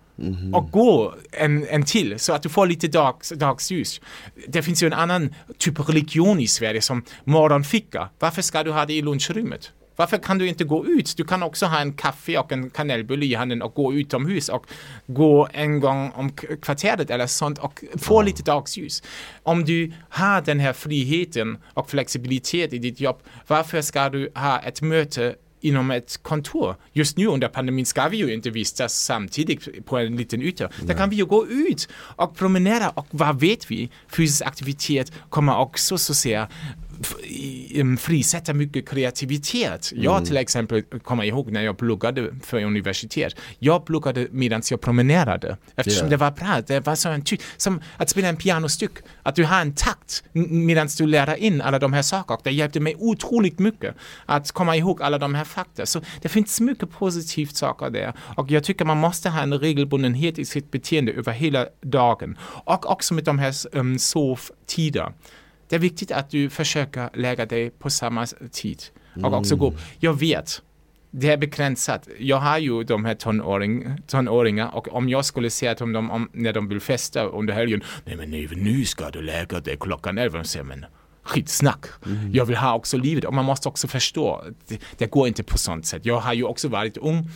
[0.53, 4.01] Och gå en, en till så att du får lite dags, dagsljus.
[4.47, 8.09] Det finns ju en annan typ av religion i Sverige som morgonfika.
[8.19, 9.71] Varför ska du ha det i lunchrummet?
[9.97, 11.17] Varför kan du inte gå ut?
[11.17, 14.65] Du kan också ha en kaffe och en kanelbulle i handen och gå utomhus och
[15.07, 16.31] gå en gång om
[16.61, 19.03] kvarteret eller sånt och få lite dagsljus.
[19.43, 24.59] Om du har den här friheten och flexibilitet i ditt jobb, varför ska du ha
[24.59, 26.75] ett möte inom ett kontor.
[26.93, 30.69] Just nu under pandemin ska vi ju inte vistas samtidigt på en liten yta.
[30.81, 33.89] Där kan vi ju gå ut och promenera och vad vet vi?
[34.09, 36.47] Fysisk aktivitet kommer också så att säga
[37.99, 39.91] frisätta mycket kreativitet.
[39.95, 43.35] Jag till exempel kommer ihåg när jag pluggade för universitet.
[43.59, 45.57] Jag pluggade medan jag promenerade.
[45.75, 46.09] Eftersom Ja.
[46.09, 46.61] det var bra.
[46.67, 48.91] Det var så en ty- som att spela en pianostyck.
[49.23, 52.39] Att du har en takt medan du lär in alla de här sakerna.
[52.43, 53.95] Det hjälpte mig otroligt mycket
[54.25, 55.85] att komma ihåg alla de här fakta.
[55.85, 58.13] Så det finns mycket positivt saker där.
[58.37, 62.37] Och jag tycker man måste ha en regelbundenhet i sitt beteende över hela dagen.
[62.65, 65.11] Och också med de här um, sovtider.
[65.67, 68.83] Det är viktigt att du försöker lägga dig på samma tid.
[69.23, 69.73] Och också gå.
[69.99, 70.61] Jag vet
[71.11, 72.07] det är begränsat.
[72.19, 76.29] Jag har ju de här tonåring, tonåringar och om jag skulle säga till dem om,
[76.33, 78.31] när de vill festa under helgen, nej men
[78.63, 80.85] nu, ska du lägga dig klockan elva, säger men
[81.27, 81.85] skitsnack.
[82.05, 82.29] Mm.
[82.33, 85.57] Jag vill ha också livet och man måste också förstå, det, det, går inte på
[85.57, 86.05] sånt sätt.
[86.05, 87.29] Jag har ju också varit ung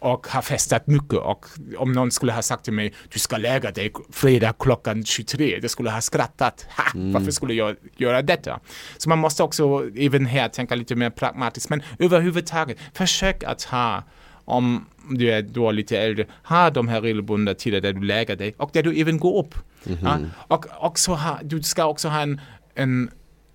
[0.00, 1.46] och har festat mycket och
[1.78, 5.68] om någon skulle ha sagt till mig, du ska lägga dig fredag klockan 23, det
[5.68, 6.66] skulle ha skrattat.
[6.76, 7.12] Ha, mm.
[7.12, 8.60] Varför skulle jag göra detta?
[8.98, 14.02] Så man måste också även här tänka lite mer pragmatiskt, men överhuvudtaget, försök att ha
[14.44, 18.54] om du är då lite äldre, ha de här regelbundna tider där du lägger dig
[18.56, 19.54] och där du även går upp.
[19.86, 20.28] Mm -hmm.
[20.48, 20.54] ja?
[20.56, 22.40] Och också ha, du ska också ha en,
[22.74, 23.10] en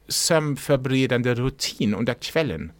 [0.08, 2.72] sömnförberedande rutin under kvällen.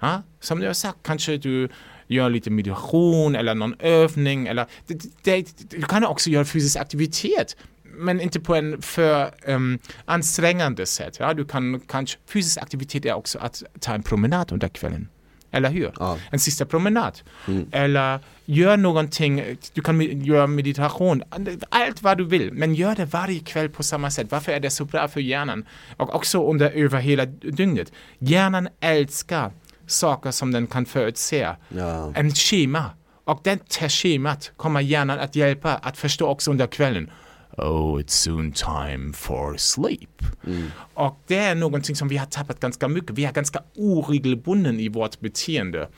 [0.00, 0.22] Ja?
[0.40, 1.68] Som du har sagt, kanske du
[2.06, 4.46] gör lite meditation eller någon övning.
[4.46, 7.56] Eller, det, det, du kan också göra fysisk aktivitet
[7.94, 11.16] men inte på en för um, ansträngande sätt.
[11.20, 11.34] Ja?
[11.34, 15.08] Du kan kanske, fysisk aktivitet är också att ta en promenad under kvällen.
[15.52, 15.92] Eller hur?
[15.98, 16.18] Ja.
[16.30, 17.20] En sista promenad.
[17.48, 17.66] Mm.
[17.72, 21.22] Eller gör någonting, du kan göra meditation,
[21.68, 24.26] allt vad du vill, men gör det varje kväll på samma sätt.
[24.30, 25.64] Varför är det så bra för hjärnan?
[25.96, 27.92] Och också under över hela dygnet.
[28.18, 29.52] Hjärnan älskar
[29.86, 31.48] saker som den kan förutse.
[31.68, 32.12] Ja.
[32.14, 32.84] En schema.
[33.24, 37.10] Och det här schemat kommer hjärnan att hjälpa att förstå också under kvällen
[37.58, 40.22] oh it's soon time for sleep.
[40.46, 40.70] Mm.
[40.94, 43.10] Och det är någonting som vi har tappat ganska mycket.
[43.10, 45.88] Vi är ganska oregelbunden i vårt beteende.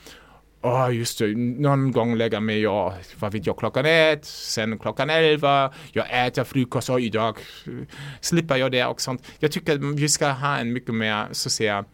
[0.61, 5.09] Oh, just det, någon gång lägger mig jag, vad vet jag, klockan ett, sen klockan
[5.09, 7.37] elva, jag äter frukost och idag
[8.21, 9.23] slipper jag det och sånt.
[9.39, 11.85] Jag tycker att vi ska ha en mycket mer, så att säga,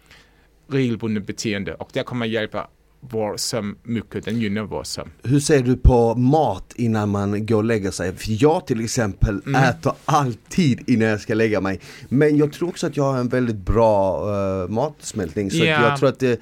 [0.68, 2.68] regelbunden beteende och det kommer hjälpa
[3.02, 5.12] vår sömn mycket, den gynnar vår sömn.
[5.24, 8.16] Hur ser du på mat innan man går och lägger sig?
[8.16, 9.64] För jag till exempel mm.
[9.64, 11.80] äter alltid innan jag ska lägga mig.
[12.10, 15.84] Men jag tror också att jag har en väldigt bra uh, matsmältning så yeah.
[15.84, 16.42] jag tror att det,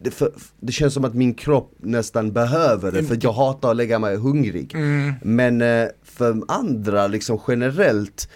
[0.00, 3.76] det, för, det, känns som att min kropp nästan behöver det för jag hatar att
[3.76, 4.74] lägga mig hungrig.
[4.74, 5.14] Mm.
[5.22, 8.28] Men uh, för andra liksom generellt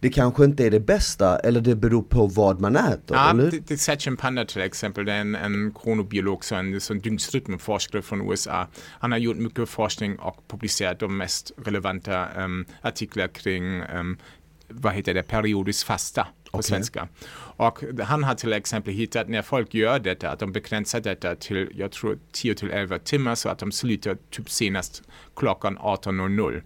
[0.00, 3.50] det kanske inte är det bästa eller det beror på vad man äter, ja, eller?
[3.50, 8.02] Det, det Sachin Panda till exempel, det är en, en kronobiolog, så en, en dygnsrytmforskare
[8.02, 8.66] från USA.
[8.76, 14.18] Han har gjort mycket forskning och publicerat de mest relevanta um, artiklar kring um,
[14.68, 16.62] vad heter det, periodiskt fasta på okay.
[16.62, 17.08] svenska.
[17.56, 21.68] Och han har till exempel hittat när folk gör detta, att de begränsar detta till,
[21.74, 25.02] jag tror 10 till 11 timmar så att de slutar typ senast
[25.36, 26.62] klockan 18.00.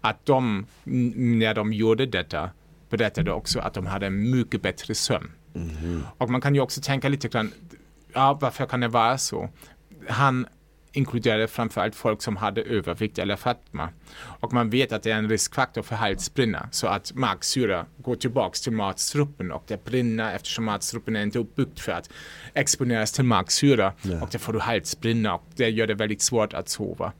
[0.00, 2.50] Att de, när de gjorde detta,
[2.90, 5.30] berättade också att de hade mycket bättre sömn.
[5.54, 6.02] Mm.
[6.18, 7.52] Och man kan ju också tänka lite grann,
[8.12, 9.48] ja varför kan det vara så?
[10.08, 10.46] Han
[10.92, 13.88] inkluderade framförallt folk som hade övervikt eller fetma.
[14.40, 18.60] Och man vet att det är en riskfaktor för halsbränna så att magsyra går tillbaks
[18.60, 22.10] till matstrupen och det brinner eftersom matstrupen är inte uppbyggd för att
[22.54, 24.22] exponeras till magsyra yeah.
[24.22, 27.12] och då får du halsbränna och det gör det väldigt svårt att sova.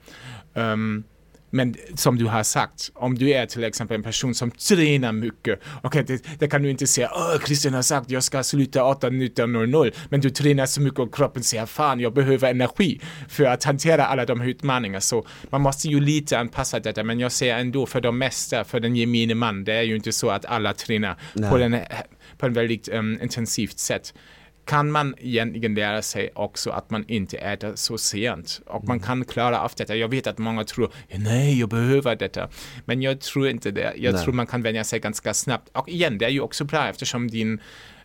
[0.55, 1.05] Um,
[1.51, 5.61] men som du har sagt, om du är till exempel en person som tränar mycket,
[5.83, 9.95] okay, det, det kan du inte säga åh, Christian har sagt jag ska sluta 18.00,
[10.09, 14.07] men du tränar så mycket och kroppen säger fan, jag behöver energi för att hantera
[14.07, 15.01] alla de här utmaningarna.
[15.01, 18.81] Så man måste ju lite anpassa detta, men jag säger ändå för de mesta, för
[18.81, 21.17] den gemene man, det är ju inte så att alla tränar
[21.51, 21.77] på, den,
[22.39, 24.15] på en väldigt um, intensivt sätt
[24.69, 28.61] kan man egentligen lära sig också att man inte äter så sent.
[28.67, 29.07] Och man mm.
[29.07, 29.97] kan klara av detta.
[29.97, 32.49] Jag vet att många tror, nej, jag behöver detta.
[32.85, 33.93] Men jag tror inte det.
[33.97, 34.25] Jag nej.
[34.25, 35.69] tror man kan vänja sig ganska snabbt.
[35.73, 37.61] Och igen, det är ju också bra eftersom din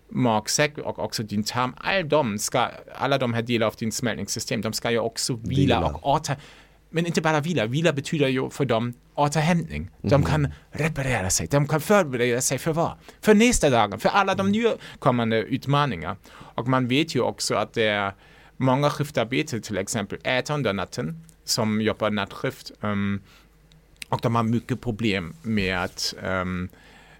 [0.10, 4.62] magsäck och också din tarm, all de ska, alla de här delar av din smältningssystem,
[4.62, 5.88] de ska ju också vila, vila.
[5.88, 6.38] och åter
[6.94, 9.90] men inte bara vila, vila betyder ju för dem återhämtning.
[10.02, 10.28] De mm.
[10.28, 12.94] kan reparera sig, de kan förbereda sig för vad?
[13.22, 16.16] För nästa dag, för alla de nya kommande utmaningar.
[16.32, 18.14] Och man vet ju också att det är
[18.58, 23.22] många skiftarbetare till exempel äter under natten som jobbar nattskift um,
[24.10, 26.70] och de har mycket problem med att um,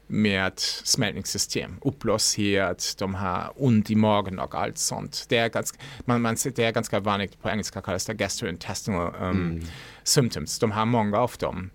[0.08, 5.26] med smältningssystem, uppblåshet, de har ont i magen och allt sånt.
[5.30, 9.22] Det är ganska, man, man, det är ganska vanligt, på engelska kallas det gastrointestinal um,
[9.22, 9.66] mm.
[10.04, 10.60] symptoms.
[10.60, 11.70] De har många av dem.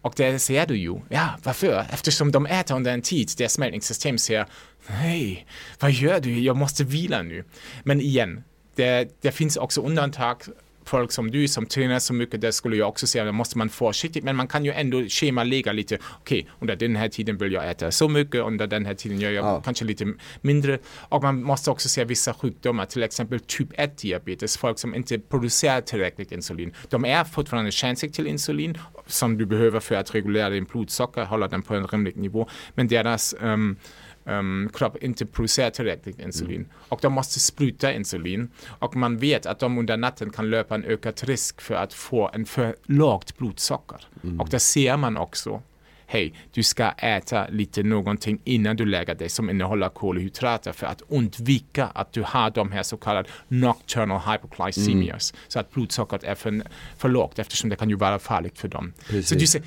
[0.00, 1.00] Och det ser du ju.
[1.08, 1.86] Ja, varför?
[1.92, 4.46] Eftersom de äter under en tid, deras smältningssystem säger
[4.86, 5.46] nej,
[5.80, 6.40] vad gör du?
[6.40, 7.44] Jag måste vila nu.
[7.82, 10.42] Men igen, det, det finns också undantag
[10.84, 13.68] folk som du som tränar så mycket, det skulle jag också säga, det måste man
[13.68, 17.52] försiktigt, men man kan ju ändå schemalägga lite, okej, okay, under den här tiden vill
[17.52, 19.62] jag äta så mycket, under den här tiden gör jag ja.
[19.64, 20.78] kanske lite mindre.
[21.08, 25.18] Och man måste också se vissa sjukdomar, till exempel typ 1 diabetes, folk som inte
[25.18, 26.74] producerar tillräckligt insulin.
[26.88, 31.48] De är fortfarande känsliga till insulin som du behöver för att reglera din blodsocker, hålla
[31.48, 33.76] den på en rimlig nivå, men deras um,
[34.24, 36.56] um, kropp inte producerar tillräckligt insulin.
[36.56, 36.68] Mm.
[36.88, 38.50] Och de måste spruta insulin.
[38.66, 42.30] Och man vet att de under natten kan löpa en ökad risk för att få
[42.34, 44.06] en för lågt blodsocker.
[44.24, 44.40] Mm.
[44.40, 45.62] Och det ser man också
[46.06, 51.02] hej, du ska äta lite någonting innan du lägger dig som innehåller kolhydrater för att
[51.08, 55.32] undvika att du har de här så kallade nocturnal hypoglycemias.
[55.32, 55.44] Mm.
[55.48, 56.62] Så att blodsockret är för,
[56.96, 58.92] för lågt eftersom det kan ju vara farligt för dem.
[59.06, 59.28] Precis.
[59.28, 59.62] Så du ser,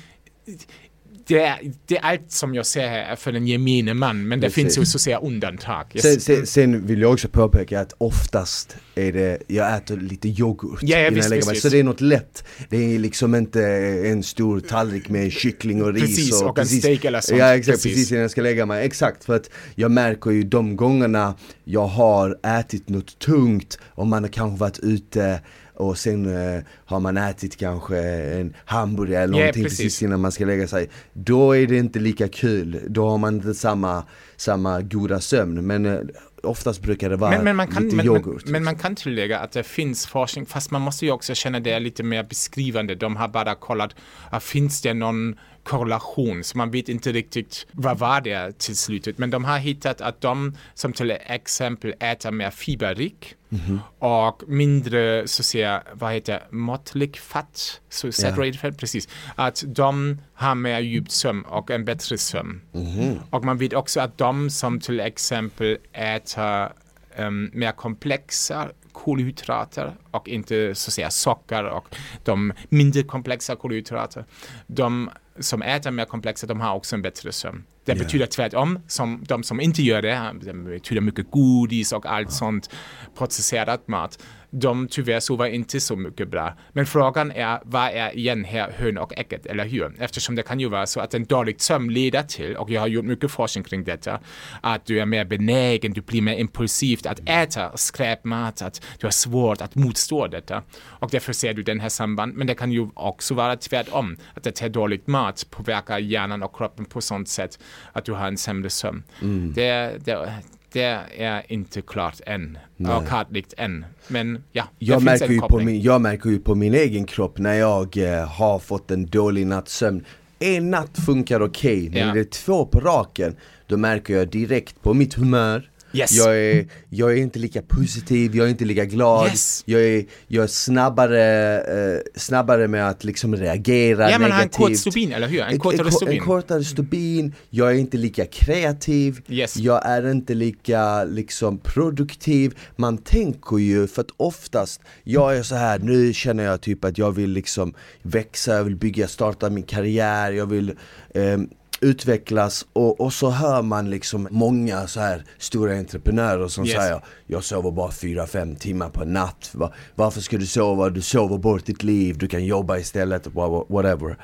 [1.28, 4.46] det är, det är allt som jag ser här för den gemene man, men det
[4.46, 4.54] Precis.
[4.54, 5.86] finns ju så säga undantag.
[5.94, 6.02] Yes.
[6.02, 10.78] Sen, sen, sen, vill jag också påpeka att oftast är det, jag äter lite yoghurt
[10.82, 12.44] ja, ja, visst, visst, Så det är något lätt.
[12.68, 13.62] Det är liksom inte
[14.04, 16.02] en stor tallrik med kyckling och ris.
[16.02, 17.38] Precis, och, och precis, en steak eller sånt.
[17.38, 17.92] Ja exakt, precis.
[17.92, 18.86] precis innan jag ska lägga mig.
[18.86, 24.22] Exakt, för att jag märker ju de gångerna jag har ätit något tungt och man
[24.22, 25.40] har kanske varit ute
[25.78, 29.78] och sen eh, har man ätit kanske en hamburgare eller någonting yeah, precis.
[29.78, 30.90] precis innan man ska lägga sig.
[31.12, 34.04] Då är det inte lika kul, då har man inte samma,
[34.36, 35.66] samma goda sömn.
[35.66, 36.00] Men eh,
[36.42, 38.44] oftast brukar det vara men, men man kan, lite men, yoghurt.
[38.44, 41.60] Men, men, man kan tillägga att det finns forskning, fast man måste ju också känna
[41.60, 42.94] det är lite mer beskrivande.
[42.94, 43.96] De har bara kollat,
[44.32, 49.18] uh, finns det någon korrelation, så man vet inte riktigt vad var det till slutet.
[49.18, 53.78] Men de har hittat att de som till exempel äter mer fiberrik mm -hmm.
[53.98, 58.56] och mindre, så säga, vad heter måttlig fett, så saturated yeah.
[58.56, 62.60] fat, precis, att de har mer djupt sömn och en bättre sömn.
[62.74, 63.18] Mm -hmm.
[63.30, 66.72] Och man vet också att de som till exempel äter
[67.18, 71.94] um, mer komplexa kolhydrater och inte så att säga socker och
[72.24, 74.24] de mindre komplexa kolhydrater.
[74.66, 75.10] De
[75.40, 77.64] som äter mer komplexa, de har också en bättre sömn.
[77.84, 78.04] Det yeah.
[78.04, 82.70] betyder tvärtom, som de som inte gör det, det betyder mycket godis och allt sånt
[83.18, 84.18] processerat mat
[84.50, 86.54] de tyvärr sover inte så mycket bra.
[86.72, 89.92] Men frågan är, vad är igen här hön och ägget, eller hur?
[89.98, 92.88] Eftersom det kan ju vara så att en dålig sömn leder till, och jag har
[92.88, 94.20] gjort mycket forskning kring detta,
[94.60, 99.10] att du är mer benägen, du blir mer impulsivt att äta skräpmat, att du har
[99.12, 100.62] svårt att motstå detta.
[100.82, 102.34] Och därför ser du den här samband.
[102.34, 106.56] Men det kan ju också vara tvärtom, att det här dåligt mat påverkar hjärnan och
[106.56, 107.58] kroppen på sånt sätt
[107.92, 109.02] att du har en sämre sömn.
[109.22, 109.52] Mm.
[109.54, 110.34] Det, det,
[110.72, 112.96] det är inte klart än Nej.
[112.96, 113.84] och kartlagt än.
[114.08, 117.54] Men ja, jag märker, ju på min, jag märker ju på min egen kropp när
[117.54, 120.04] jag eh, har fått en dålig nattsömn.
[120.38, 122.14] En natt funkar okej, okay, men ja.
[122.14, 126.12] det är två på raken, då märker jag direkt på mitt humör Yes.
[126.12, 129.62] Jag, är, jag är inte lika positiv, jag är inte lika glad, yes.
[129.66, 134.38] jag, är, jag är snabbare, eh, snabbare med att liksom reagera ja, negativt.
[134.38, 135.40] Ja en kort stubin, eller hur?
[135.40, 136.18] En kortare stubin.
[136.18, 139.56] En kortare stubin, jag är inte lika kreativ, yes.
[139.56, 142.58] jag är inte lika liksom produktiv.
[142.76, 146.98] Man tänker ju, för att oftast, jag är så här nu känner jag typ att
[146.98, 150.70] jag vill liksom växa, jag vill bygga, starta min karriär, jag vill
[151.14, 151.38] eh,
[151.80, 156.76] utvecklas och, och så hör man liksom många så här stora entreprenörer som yes.
[156.76, 159.54] säger Jag sover bara 4-5 timmar per natt,
[159.94, 160.90] varför ska du sova?
[160.90, 163.26] Du sover bort ditt liv, du kan jobba istället,
[163.68, 164.16] whatever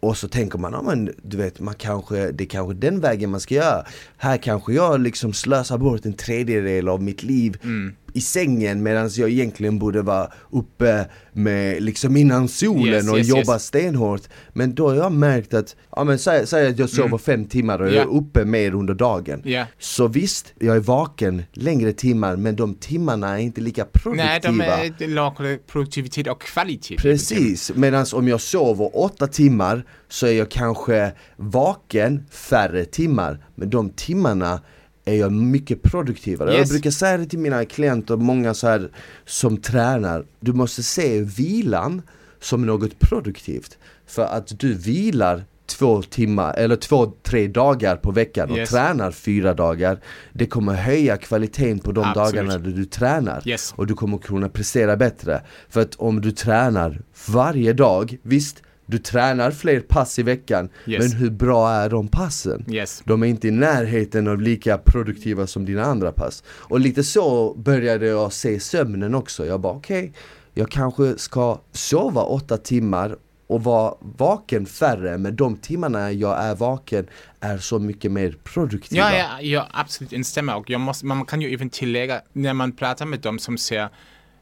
[0.00, 3.30] och så tänker man, ja men du vet, man kanske, det är kanske den vägen
[3.30, 3.84] man ska göra.
[4.16, 9.10] Här kanske jag liksom slösar bort en tredjedel av mitt liv mm i sängen medan
[9.16, 13.64] jag egentligen borde vara uppe med liksom innan solen yes, och yes, jobba yes.
[13.64, 14.22] stenhårt.
[14.52, 17.18] Men då har jag märkt att, ja men säg, säg att jag sover mm.
[17.18, 17.96] fem timmar och yeah.
[17.96, 19.42] jag är uppe mer under dagen.
[19.44, 19.66] Yeah.
[19.78, 24.26] Så visst, jag är vaken längre timmar men de timmarna är inte lika produktiva.
[24.26, 26.96] Nej, de är lägre produktivitet och kvalitet.
[26.96, 33.44] Precis, medan om jag sover åtta timmar så är jag kanske vaken färre timmar.
[33.54, 34.60] Men de timmarna
[35.08, 36.50] är jag mycket produktivare.
[36.50, 36.58] Yes.
[36.58, 38.90] Jag brukar säga det till mina klienter, många så här
[39.24, 42.02] som tränar, du måste se vilan
[42.40, 43.78] som något produktivt.
[44.06, 48.70] För att du vilar två timmar eller två, tre dagar på veckan och yes.
[48.70, 50.00] tränar fyra dagar
[50.32, 52.34] Det kommer höja kvaliteten på de Absolut.
[52.34, 53.74] dagarna du tränar yes.
[53.76, 58.98] och du kommer kunna prestera bättre För att om du tränar varje dag, visst du
[58.98, 61.02] tränar fler pass i veckan, yes.
[61.02, 62.64] men hur bra är de passen?
[62.68, 63.02] Yes.
[63.04, 66.42] De är inte i närheten av lika produktiva som dina andra pass.
[66.48, 69.46] Och lite så började jag se sömnen också.
[69.46, 70.12] Jag bara okej, okay,
[70.54, 73.16] jag kanske ska sova åtta timmar
[73.46, 77.06] och vara vaken färre, men de timmarna jag är vaken
[77.40, 79.00] är så mycket mer produktiva.
[79.00, 82.72] Ja, ja, jag absolut instämmer och jag måste, man kan ju även tillägga, när man
[82.72, 83.88] pratar med dem som ser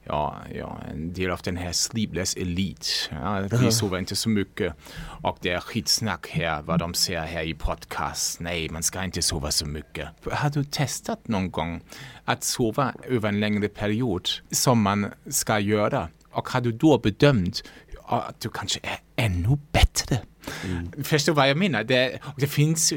[0.06, 2.86] ja, ja, en del av den här sleepless elite.
[3.10, 4.74] Ja, vi sover inte så mycket
[5.22, 8.40] och det är skitsnack här vad de säger här i podcast.
[8.40, 10.08] Nej, man ska inte sova så mycket.
[10.32, 11.80] Har du testat någon gång
[12.24, 16.08] att sova över en längre period som man ska göra?
[16.30, 17.62] Och har du då bedömt
[18.06, 20.18] att du kanske är ännu bättre.
[20.64, 21.04] Mm.
[21.04, 21.84] Förstår vad jag menar?
[21.84, 22.92] Det, det finns,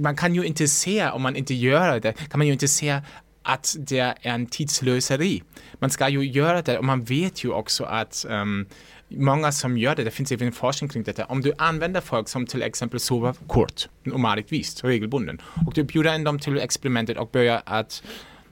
[0.00, 3.00] man kan ju inte se, om man inte gör det, kan man ju inte se
[3.46, 5.42] att det är en tidslöseri.
[5.78, 8.66] Man ska ju göra det och man vet ju också att um,
[9.08, 12.46] många som gör det, det finns även forskning kring detta, om du använder folk som
[12.46, 17.62] till exempel sover kort, normalvis, regelbunden, och du bjuder in dem till experimentet och börjar
[17.66, 18.02] att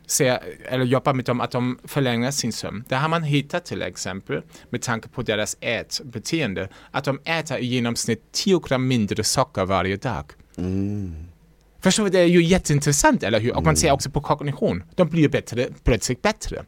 [0.07, 2.85] se, eller jobba med dem att de förlänger sin sömn.
[2.89, 7.67] Där har man hittat till exempel, med tanke på deras ätbeteende, att de äter i
[7.67, 10.25] genomsnitt 10 gram mindre socker varje dag.
[10.57, 11.34] Mm.
[11.85, 12.11] Förstår du?
[12.11, 13.57] Det är ju jätteintressant, eller hur?
[13.57, 13.95] Och man ser mm.
[13.95, 14.83] också på kognition.
[14.95, 16.65] De blir bättre, plötsligt bättre.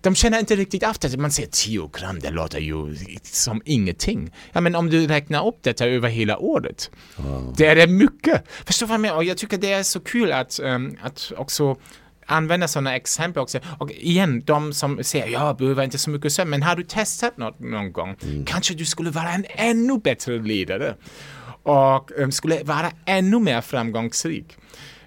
[0.00, 1.16] De känner inte riktigt av det.
[1.16, 4.32] Man säger 10 gram, det låter ju som ingenting.
[4.52, 7.54] Ja, men om du räknar upp detta över hela året, wow.
[7.56, 8.44] det är det mycket.
[8.66, 9.16] Förstår du vad jag menar?
[9.16, 11.76] Och jag tycker det är så kul att, um, att också
[12.26, 13.58] använda sådana exempel också.
[13.78, 17.36] Och igen, de som säger jag behöver inte så mycket sömn, men har du testat
[17.36, 18.16] något någon gång?
[18.22, 18.44] Mm.
[18.44, 20.94] Kanske du skulle vara en ännu bättre ledare
[21.66, 24.56] och um, skulle vara ännu mer framgångsrik.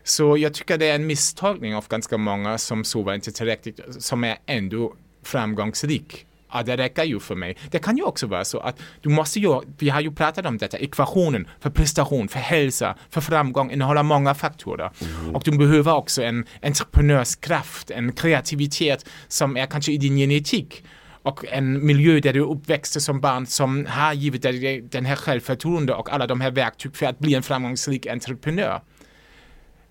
[0.03, 4.24] Så jag tycker det är en misstolkning av ganska många som sover inte tillräckligt, som
[4.24, 4.93] är ändå
[5.24, 6.26] framgångsrik.
[6.53, 7.57] Ja, det räcker ju för mig.
[7.72, 10.57] Det kan ju också vara så att du måste ju, vi har ju pratat om
[10.57, 14.91] detta, ekvationen för prestation, för hälsa, för framgång innehåller många faktorer.
[15.01, 15.36] Mm.
[15.36, 20.84] Och du behöver också en entreprenörskraft, en kreativitet som är kanske i din genetik
[21.30, 25.94] och en miljö där du uppväxte som barn som har givit dig den här självförtroende
[25.94, 28.82] och alla de här verktyg för att bli en framgångsrik entreprenör.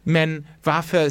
[0.02, 1.10] Men varför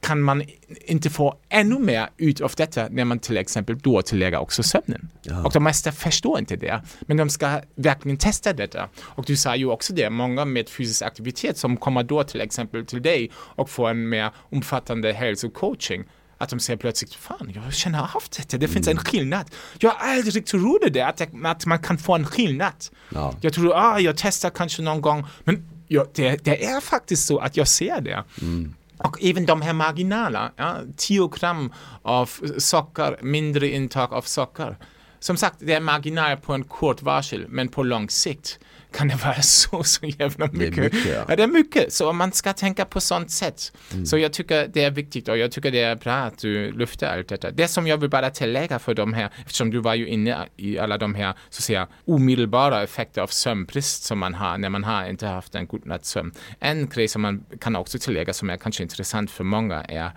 [0.00, 0.42] kan man
[0.86, 5.10] inte få ännu mer ut av detta när man till exempel då tillägger också sömnen.
[5.22, 5.44] Ja.
[5.44, 8.88] Och de flesta förstår inte det, men de ska verkligen testa detta.
[9.00, 12.86] Och du sa ju också det, många med fysisk aktivitet som kommer då till exempel
[12.86, 16.04] till dig och får en mer omfattande hälsocoaching
[16.38, 18.98] att de säger plötsligt, fan, jag känner av detta, det finns mm.
[18.98, 19.50] en skillnad.
[19.78, 22.84] Jag har aldrig trott det, att, att man kan få en skillnad.
[23.08, 23.34] Ja.
[23.40, 27.38] Jag tror, ah, jag testar kanske någon gång, men ja, det, det, är faktiskt så
[27.38, 28.24] att jag ser det.
[28.40, 28.74] Mm.
[28.98, 31.72] Och även de här marginala, ja, 10 gram
[32.02, 34.76] av socker, mindre intag av socker.
[35.20, 38.58] Som sagt, det är marginal på en kort varsel, men på lång sikt
[38.92, 40.76] kan det vara så, så jävla mycket.
[40.76, 41.24] Det är mycket, ja.
[41.28, 41.36] ja.
[41.36, 41.92] det är mycket.
[41.92, 43.72] Så man ska tänka på sånt sätt.
[43.92, 44.06] Mm.
[44.06, 47.06] Så jag tycker det är viktigt och jag tycker det är bra att du lyfter
[47.06, 47.50] allt detta.
[47.50, 50.78] Det som jag vill bara tillägga för de här, eftersom du var ju inne i
[50.78, 54.84] alla de här så att säga omedelbara effekter av sömnbrist som man har när man
[54.84, 56.32] har inte haft en god natts sömn.
[56.60, 60.10] En grej som man kan också tillägga som är kanske intressant för många är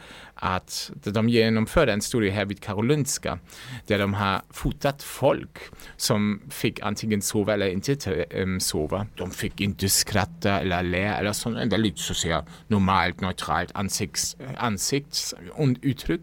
[0.43, 3.39] att de genomförde en studie här vid Karolinska
[3.87, 5.59] där de har fotat folk
[5.97, 9.07] som fick antingen sova eller inte ehm, sova.
[9.15, 14.37] De fick inte skratta eller le eller sånt, en väldigt så säga, normalt, neutralt ansikts,
[14.57, 16.21] ansiktsuttryck.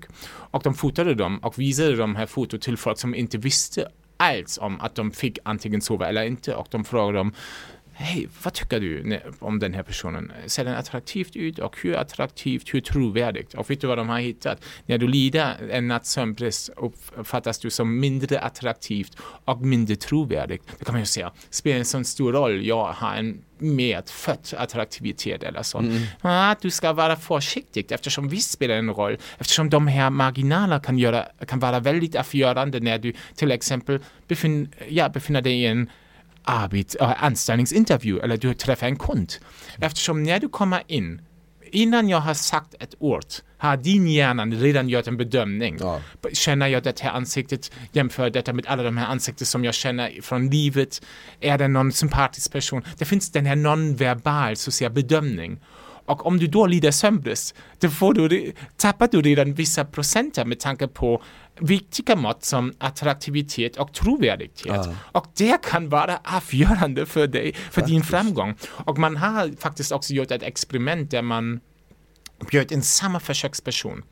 [0.51, 4.59] Och de fotade dem och visade de här fotot till folk som inte visste alls
[4.59, 7.33] om att de fick antingen sova eller inte och de frågade dem
[8.01, 10.32] hej, vad tycker du om den här personen?
[10.46, 13.55] Ser den attraktivt ut och hur attraktivt, hur trovärdigt?
[13.55, 14.64] Och vet du vad de har hittat?
[14.86, 20.64] När du lider en natts sömnbrist uppfattas du som mindre attraktivt och mindre trovärdigt.
[20.78, 25.42] Det kan man ju säga, spelar en så stor roll, jag har en medfödd attraktivitet
[25.42, 25.78] eller så.
[25.78, 26.03] Mm.
[26.20, 30.99] Ah, du ska vara försiktig eftersom visst spelar en roll, eftersom de här marginalerna kan,
[30.99, 35.90] göra, kan vara väldigt avgörande när du till exempel befin, ja, befinner dig i en
[36.49, 39.32] arbets, äh, anställningsintervju eller du träffar en kund.
[39.80, 41.20] Eftersom när du kommer in,
[41.72, 43.24] innan jag har sagt ett ord,
[43.59, 45.76] har din hjärna redan gjort en bedömning.
[45.80, 46.01] Ja.
[46.32, 50.22] Känner jag det här ansiktet, jämför detta med alla de här ansikten som jag känner
[50.22, 51.03] från livet.
[51.40, 52.82] Är det någon sympatisk person?
[52.99, 55.61] Det finns den här nonverbal social bedömning.
[56.09, 60.61] Och om du då lider sömnbrist, då får du, tappar du redan vissa procent med
[60.61, 61.22] tanke på
[61.61, 64.87] viktiga mått som attraktivitet och trovärdighet.
[64.87, 64.95] Ah.
[65.13, 67.87] Och det kan vara avgörande för dig, för faktiskt.
[67.87, 68.55] din framgång.
[68.69, 71.61] Och man har faktiskt också gjort ett experiment där man
[72.51, 74.03] bjöd in samma försöksperson.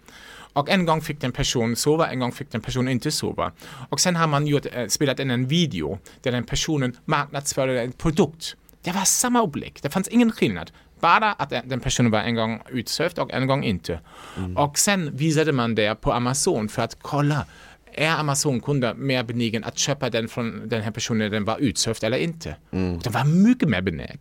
[0.57, 3.53] Och en gång fick den person sova, en gång fick den person inte sova.
[3.89, 7.93] Och sen har man gjort, äh, spelat in en video där den personen marknadsförde en
[7.93, 8.57] produkt.
[8.83, 10.71] Det var samma upplägg, det fanns ingen skillnad.
[11.07, 14.01] Bara att den personen var en gång utsövd och en gång inte.
[14.37, 14.57] Mm.
[14.57, 17.47] Och sen visade man det på Amazon för att kolla
[17.95, 22.05] är Amazon-kunder mer benägen att köpa den från den här personen när den var utsövd
[22.05, 22.57] eller inte?
[22.73, 22.99] Mm.
[22.99, 24.19] De var mycket mer benägna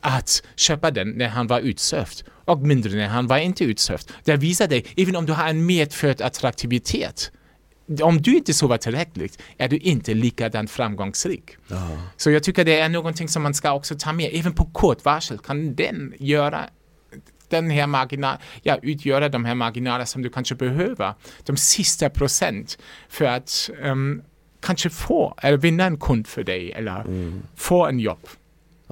[0.00, 4.12] att köpa den när han var utsövd och mindre när han var inte utsövd.
[4.24, 7.32] Det visar dig, även om du har en medfödd attraktivitet,
[8.02, 11.56] om du inte sover tillräckligt är du inte likadant framgångsrik.
[11.72, 11.98] Aha.
[12.16, 14.30] Så jag tycker det är någonting som man ska också ta med.
[14.32, 16.60] Även på kort varsel kan den göra
[17.48, 21.14] den här marginal, ja, utgöra de här marginaler som du kanske behöver.
[21.44, 24.22] De sista procent för att um,
[24.60, 27.04] kanske få eller vinna en kund för dig eller
[27.56, 28.26] få en jobb.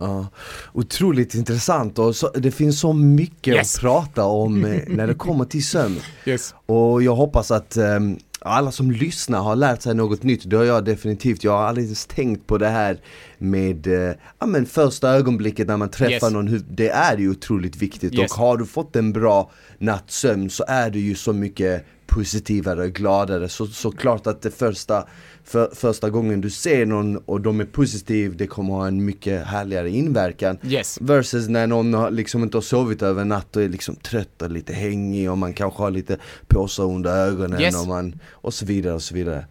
[0.00, 0.26] Ja,
[0.72, 3.74] otroligt intressant och så, det finns så mycket Yes.
[3.74, 6.00] att prata om eh, när det kommer till sömn.
[6.26, 6.54] Yes.
[6.66, 10.64] Och jag hoppas att ehm, alla som lyssnar har lärt sig något nytt, det har
[10.64, 11.44] jag definitivt.
[11.44, 12.98] Jag har aldrig ens tänkt på det här
[13.38, 16.32] med eh, ja, men första ögonblicket när man träffar Yes.
[16.32, 18.32] någon, det är ju otroligt viktigt Yes.
[18.32, 22.92] och har du fått en bra nattsömn så är du ju så mycket positivare och
[22.92, 23.48] gladare.
[23.48, 25.04] Så, så klart att det första,
[25.44, 29.46] för, första gången du ser någon och de är positiv, det kommer ha en mycket
[29.46, 30.58] härligare inverkan.
[30.64, 30.98] Yes.
[31.00, 34.50] Versus när någon har liksom inte har sovit över natt och är liksom trött och
[34.50, 37.80] lite hängig och man kanske har lite påsar under ögonen Yes.
[37.82, 39.44] och, man, och så vidare och så vidare.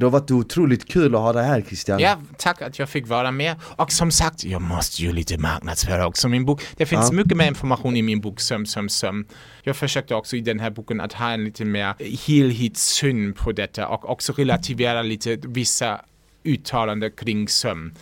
[0.00, 2.00] Det har varit otroligt kul att ha dig här Christian.
[2.00, 3.56] Ja, tack att jag fick vara med.
[3.62, 6.62] Och som sagt, jag måste ju lite marknadsföra också min bok.
[6.76, 7.16] Det finns Ja.
[7.16, 9.24] mycket mer information i min bok Sömn, sömn, sömn.
[9.62, 11.94] Jag försökte också i den här boken att ha en lite mer
[12.26, 16.00] helhetssyn på detta och också relativera lite vissa
[16.44, 17.94] uttalanden kring sömn.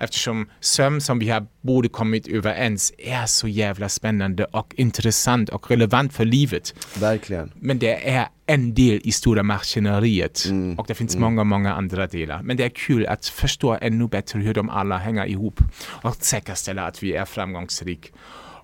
[0.00, 5.70] Eftersom sömn som vi har borde kommit överens är så jävla spännande och intressant och
[5.70, 6.74] relevant för livet.
[7.00, 7.52] Verkligen.
[7.54, 10.44] Men det är en del i stora maskineriet
[10.78, 12.42] och det finns många, många andra delar.
[12.42, 16.86] Men det är kul att förstå ännu bättre hur de alla hänger ihop och säkerställa
[16.86, 18.12] att vi är framgångsrik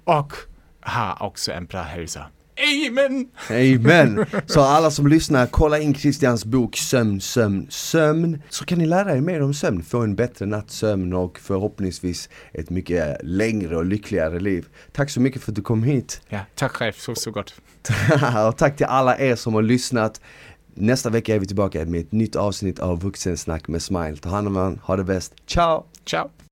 [0.05, 0.33] och
[0.81, 2.27] har också en bra hälsa.
[2.59, 3.29] Amen!
[3.51, 4.27] Amen!
[4.47, 8.43] Så alla som lyssnar, kolla in Christians bok Sömn, sömn, sömn.
[8.49, 12.71] Så kan ni lära er mer om sömn, få en bättre nattsömn och förhoppningsvis ett
[12.71, 14.67] mycket längre och lyckligare liv.
[14.93, 16.21] Tack så mycket för att du kom hit.
[16.29, 17.55] Ja, tack själv, så, så gott.
[18.49, 20.21] och tack till alla er som har lyssnat.
[20.75, 24.17] Nästa vecka är vi tillbaka med ett nytt avsnitt av Vuxensnack med Smile.
[24.17, 25.35] Ta hand om varandra, ha det bäst.
[25.47, 25.85] Ciao!
[26.05, 26.37] Ciao!